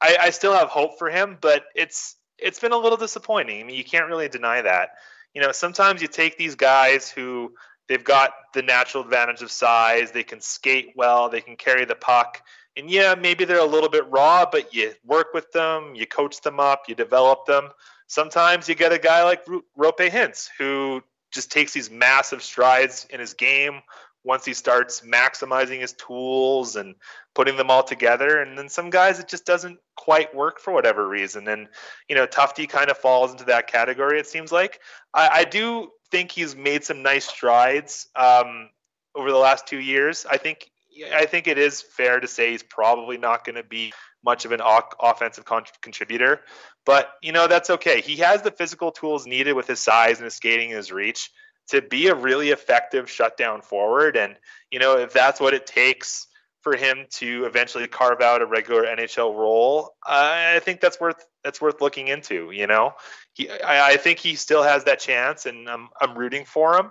[0.00, 1.38] I, I still have hope for him.
[1.40, 3.60] But it's it's been a little disappointing.
[3.60, 4.90] I mean, you can't really deny that.
[5.32, 7.54] You know, sometimes you take these guys who
[7.88, 11.94] they've got the natural advantage of size, they can skate well, they can carry the
[11.94, 12.42] puck.
[12.76, 16.40] And yeah, maybe they're a little bit raw, but you work with them, you coach
[16.40, 17.68] them up, you develop them.
[18.06, 21.02] Sometimes you get a guy like Roope Hintz who
[21.32, 23.80] just takes these massive strides in his game
[24.24, 26.94] once he starts maximizing his tools and
[27.34, 28.40] putting them all together.
[28.40, 31.48] And then some guys, it just doesn't quite work for whatever reason.
[31.48, 31.68] And,
[32.08, 34.80] you know, Tufte kind of falls into that category, it seems like.
[35.12, 38.70] I, I do think he's made some nice strides um,
[39.14, 40.24] over the last two years.
[40.30, 40.70] I think.
[41.12, 43.92] I think it is fair to say he's probably not going to be
[44.24, 44.60] much of an
[45.00, 46.40] offensive con- contributor,
[46.86, 48.00] but you know that's okay.
[48.00, 51.30] He has the physical tools needed with his size and his skating and his reach
[51.68, 54.16] to be a really effective shutdown forward.
[54.16, 54.36] And,
[54.70, 56.26] you know, if that's what it takes
[56.60, 61.60] for him to eventually carve out a regular NHL role, I think that's worth that's
[61.60, 62.50] worth looking into.
[62.52, 62.94] You know,
[63.32, 66.90] he I, I think he still has that chance, and I'm I'm rooting for him.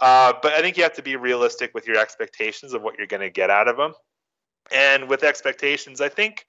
[0.00, 3.06] Uh, but I think you have to be realistic with your expectations of what you're
[3.06, 3.94] going to get out of him.
[4.72, 6.46] And with expectations, I think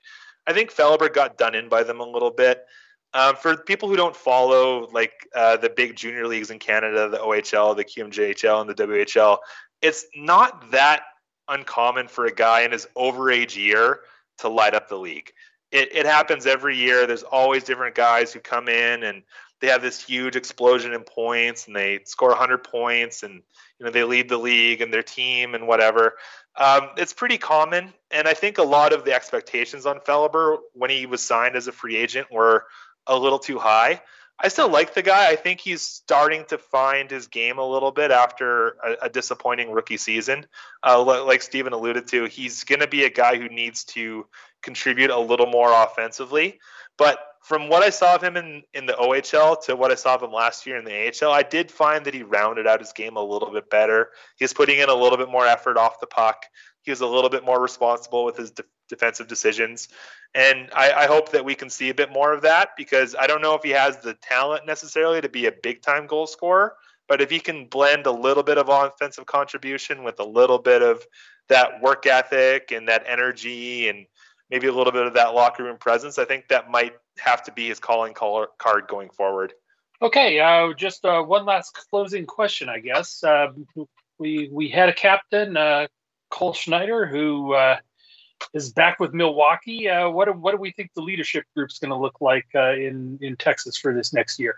[0.47, 2.65] I think Felhaber got done in by them a little bit.
[3.13, 7.17] Um, for people who don't follow like uh, the big junior leagues in Canada, the
[7.17, 9.39] OHL, the QMJHL, and the WHL,
[9.81, 11.03] it's not that
[11.47, 14.01] uncommon for a guy in his overage year
[14.39, 15.31] to light up the league.
[15.71, 17.07] It, it happens every year.
[17.07, 19.23] There's always different guys who come in and
[19.61, 23.41] they have this huge explosion in points and they score 100 points and
[23.77, 26.15] you know they lead the league and their team and whatever.
[26.55, 30.89] Um, it's pretty common, and I think a lot of the expectations on Felhaber when
[30.89, 32.65] he was signed as a free agent were
[33.07, 34.01] a little too high.
[34.41, 35.27] I still like the guy.
[35.27, 39.71] I think he's starting to find his game a little bit after a, a disappointing
[39.71, 40.45] rookie season.
[40.81, 44.25] Uh, like Stephen alluded to, he's going to be a guy who needs to
[44.61, 46.59] contribute a little more offensively.
[46.97, 47.19] But
[47.49, 50.21] from what I saw of him in, in the OHL to what I saw of
[50.21, 53.15] him last year in the AHL, I did find that he rounded out his game
[53.15, 54.11] a little bit better.
[54.37, 56.45] He's putting in a little bit more effort off the puck.
[56.83, 59.87] He was a little bit more responsible with his de- defensive decisions.
[60.35, 63.25] And I, I, hope that we can see a bit more of that because I
[63.25, 66.75] don't know if he has the talent necessarily to be a big time goal scorer,
[67.07, 70.83] but if he can blend a little bit of offensive contribution with a little bit
[70.83, 71.03] of
[71.47, 74.05] that work ethic and that energy and
[74.51, 77.51] maybe a little bit of that locker room presence, I think that might have to
[77.51, 79.53] be his calling card going forward.
[80.01, 83.23] Okay, uh, just uh, one last closing question, I guess.
[83.23, 83.47] Uh,
[84.17, 85.87] we we had a captain, uh,
[86.29, 87.77] Cole Schneider, who uh,
[88.53, 89.89] is back with Milwaukee.
[89.89, 92.73] Uh, what do, what do we think the leadership group's going to look like uh,
[92.73, 94.55] in in Texas for this next year?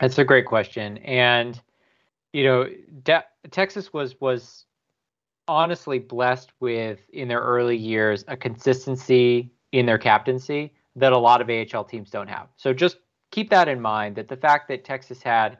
[0.00, 1.60] That's a great question, and
[2.32, 2.70] you know,
[3.02, 4.64] De- Texas was was
[5.48, 11.40] honestly blessed with in their early years a consistency in their captaincy that a lot
[11.40, 12.48] of AHL teams don't have.
[12.56, 12.96] So just
[13.30, 14.16] keep that in mind.
[14.16, 15.58] That the fact that Texas had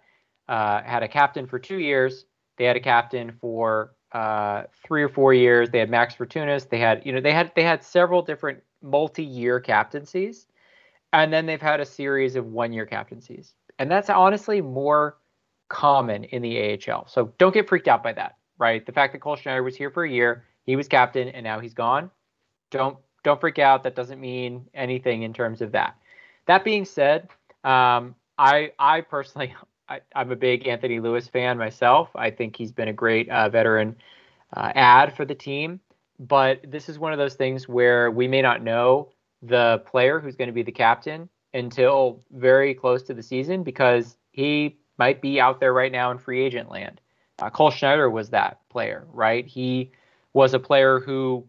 [0.48, 2.24] uh, had a captain for two years,
[2.56, 5.70] they had a captain for uh, three or four years.
[5.70, 6.68] They had Max Fortunus.
[6.68, 10.46] They had, you know, they had they had several different multi-year captaincies,
[11.12, 15.18] and then they've had a series of one-year captaincies, and that's honestly more
[15.68, 17.06] common in the AHL.
[17.08, 18.86] So don't get freaked out by that, right?
[18.86, 21.58] The fact that Cole Schneider was here for a year, he was captain, and now
[21.58, 22.10] he's gone.
[22.70, 22.96] Don't
[23.26, 23.82] don't freak out.
[23.82, 25.96] That doesn't mean anything in terms of that.
[26.46, 27.28] That being said,
[27.64, 29.54] um, I I personally
[29.88, 32.08] I, am a big Anthony Louis fan myself.
[32.14, 33.96] I think he's been a great uh, veteran
[34.56, 35.80] uh, ad for the team.
[36.18, 39.10] But this is one of those things where we may not know
[39.42, 44.16] the player who's going to be the captain until very close to the season because
[44.32, 47.00] he might be out there right now in free agent land.
[47.38, 49.46] Uh, Cole Schneider was that player, right?
[49.46, 49.90] He
[50.32, 51.46] was a player who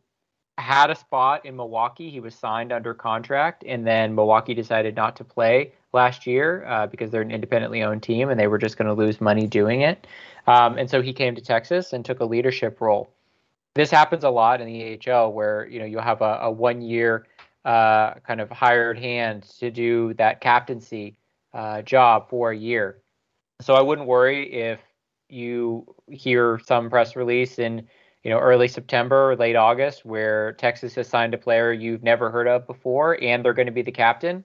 [0.57, 2.09] had a spot in Milwaukee.
[2.09, 6.87] He was signed under contract, and then Milwaukee decided not to play last year uh,
[6.87, 9.81] because they're an independently owned team and they were just going to lose money doing
[9.81, 10.07] it.
[10.45, 13.09] Um, and so he came to Texas and took a leadership role.
[13.75, 16.81] This happens a lot in the AHL where you know you'll have a, a one
[16.81, 17.27] year
[17.65, 21.15] uh, kind of hired hand to do that captaincy
[21.53, 22.97] uh, job for a year.
[23.61, 24.79] So I wouldn't worry if
[25.29, 27.87] you hear some press release in
[28.23, 32.29] you know early September or late August where Texas has signed a player you've never
[32.29, 34.43] heard of before and they're going to be the captain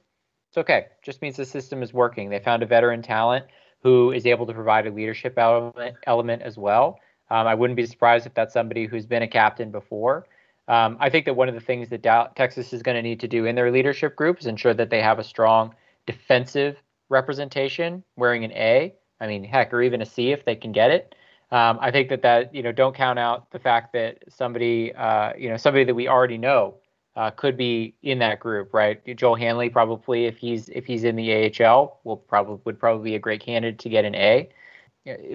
[0.53, 0.89] it's okay.
[1.01, 2.29] Just means the system is working.
[2.29, 3.47] They found a veteran talent
[3.83, 7.01] who is able to provide a leadership element, element as well.
[7.31, 10.27] Um, I wouldn't be surprised if that's somebody who's been a captain before.
[10.69, 12.03] Um, I think that one of the things that
[12.37, 15.01] Texas is going to need to do in their leadership group is ensure that they
[15.01, 15.75] have a strong
[16.07, 16.77] defensive
[17.09, 18.95] representation wearing an A.
[19.23, 21.15] I mean, heck, or even a C if they can get it.
[21.53, 25.35] Um, I think that that you know don't count out the fact that somebody uh,
[25.37, 26.77] you know somebody that we already know
[27.15, 29.05] uh, could be in that group, right?
[29.17, 33.15] Joel Hanley probably, if he's if he's in the AHL, will probably would probably be
[33.17, 34.49] a great candidate to get an A.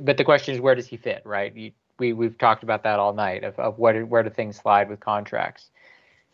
[0.02, 1.56] But the question is, where does he fit, right?
[1.56, 4.90] You, we we've talked about that all night of, of where where do things slide
[4.90, 5.70] with contracts.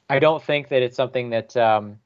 [0.10, 2.00] I don't think that it's something that um,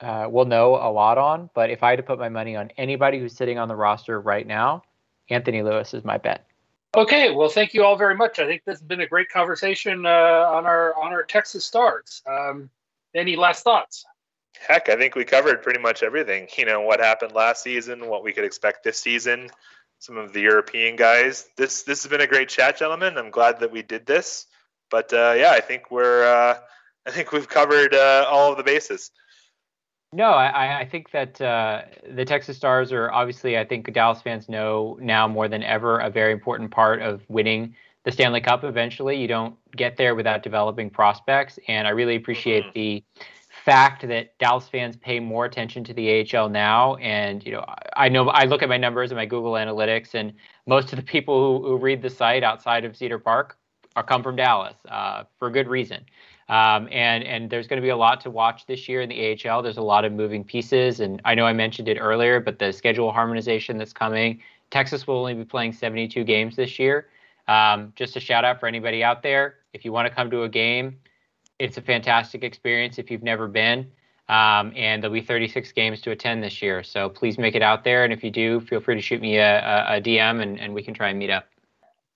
[0.00, 1.50] uh, we'll know a lot on.
[1.52, 4.18] But if I had to put my money on anybody who's sitting on the roster
[4.18, 4.82] right now,
[5.28, 6.46] Anthony Louis is my bet.
[6.94, 8.38] Okay, well, thank you all very much.
[8.38, 12.22] I think this has been a great conversation uh, on our on our Texas Stars.
[12.26, 12.68] Um,
[13.14, 14.04] any last thoughts?
[14.60, 16.48] Heck, I think we covered pretty much everything.
[16.56, 19.48] You know what happened last season, what we could expect this season,
[20.00, 21.48] some of the European guys.
[21.56, 23.16] This this has been a great chat, gentlemen.
[23.16, 24.46] I'm glad that we did this.
[24.90, 26.58] But uh, yeah, I think we're uh,
[27.06, 29.10] I think we've covered uh, all of the bases.
[30.14, 34.46] No, I, I think that uh, the Texas Stars are obviously, I think Dallas fans
[34.48, 39.16] know now more than ever, a very important part of winning the Stanley Cup eventually.
[39.16, 41.58] You don't get there without developing prospects.
[41.66, 42.72] And I really appreciate mm-hmm.
[42.74, 43.04] the
[43.64, 46.96] fact that Dallas fans pay more attention to the AHL now.
[46.96, 47.64] And, you know,
[47.96, 50.34] I know I look at my numbers and my Google Analytics, and
[50.66, 53.56] most of the people who, who read the site outside of Cedar Park
[53.94, 56.04] are come from Dallas uh, for good reason.
[56.52, 59.48] Um, and and there's going to be a lot to watch this year in the
[59.48, 59.62] AHL.
[59.62, 62.74] There's a lot of moving pieces, and I know I mentioned it earlier, but the
[62.74, 64.42] schedule harmonization that's coming.
[64.70, 67.08] Texas will only be playing 72 games this year.
[67.48, 69.60] Um, just a shout out for anybody out there.
[69.72, 70.98] If you want to come to a game,
[71.58, 73.90] it's a fantastic experience if you've never been.
[74.28, 76.82] Um, and there'll be 36 games to attend this year.
[76.82, 78.04] So please make it out there.
[78.04, 80.74] And if you do, feel free to shoot me a, a, a DM and, and
[80.74, 81.48] we can try and meet up.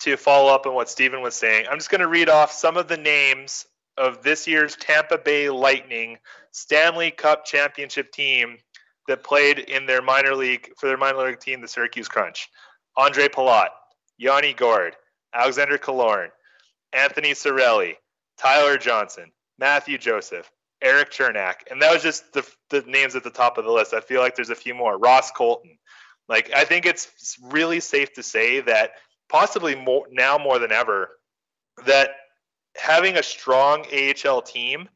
[0.01, 2.77] To follow up on what Stephen was saying, I'm just going to read off some
[2.77, 3.67] of the names
[3.99, 6.19] of this year's Tampa Bay Lightning
[6.53, 8.59] Stanley Cup championship team
[9.09, 12.49] that played in their minor league for their minor league team, the Syracuse Crunch.
[12.97, 13.69] Andre Palat,
[14.17, 14.97] Yanni Gourde,
[15.35, 16.29] Alexander Killorn,
[16.93, 17.95] Anthony Cirelli,
[18.39, 20.51] Tyler Johnson, Matthew Joseph,
[20.83, 23.95] Erik Cernak, and that was just the, the names at the top of the list.
[23.95, 24.99] I feel like there's a few more.
[24.99, 25.79] Ross Colton.
[26.29, 28.93] Like I think it's really safe to say that
[29.29, 31.11] possibly more now more than ever
[31.87, 32.11] that
[32.79, 34.89] having a strong AHL team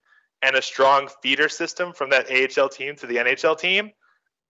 [0.43, 3.93] and a strong feeder system from that AHL team to the NHL team,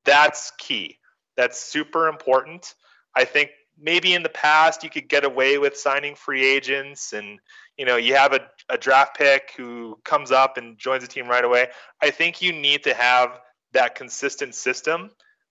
[0.05, 0.99] that's key.
[1.37, 2.75] That's super important.
[3.15, 3.51] I think
[3.81, 7.39] maybe in the past you could get away with signing free agents and
[7.77, 11.27] you know you have a, a draft pick who comes up and joins the team
[11.27, 11.69] right away
[12.03, 13.41] i think you need to have
[13.73, 15.11] that consistent system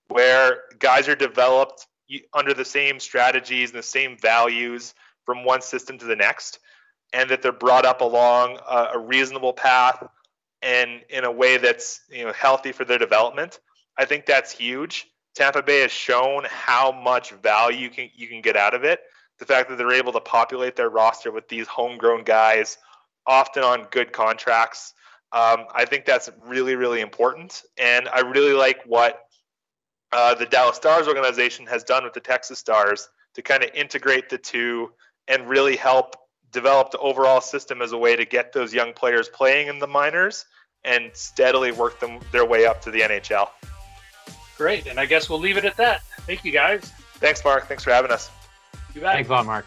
[0.09, 1.87] where guys are developed
[2.33, 4.93] under the same strategies and the same values
[5.25, 6.59] from one system to the next
[7.13, 10.07] and that they're brought up along a, a reasonable path
[10.61, 13.59] and in a way that's you know healthy for their development
[13.97, 18.41] i think that's huge Tampa Bay has shown how much value you can you can
[18.41, 18.99] get out of it.
[19.37, 22.77] The fact that they're able to populate their roster with these homegrown guys,
[23.25, 24.93] often on good contracts,
[25.31, 27.63] um, I think that's really really important.
[27.77, 29.21] And I really like what
[30.11, 34.29] uh, the Dallas Stars organization has done with the Texas Stars to kind of integrate
[34.29, 34.91] the two
[35.27, 36.15] and really help
[36.51, 39.87] develop the overall system as a way to get those young players playing in the
[39.87, 40.45] minors
[40.83, 43.49] and steadily work them their way up to the NHL.
[44.57, 44.87] Great.
[44.87, 46.01] And I guess we'll leave it at that.
[46.21, 46.91] Thank you, guys.
[47.15, 47.67] Thanks, Mark.
[47.67, 48.29] Thanks for having us.
[48.93, 49.13] You bet.
[49.13, 49.65] Thanks a lot, Mark.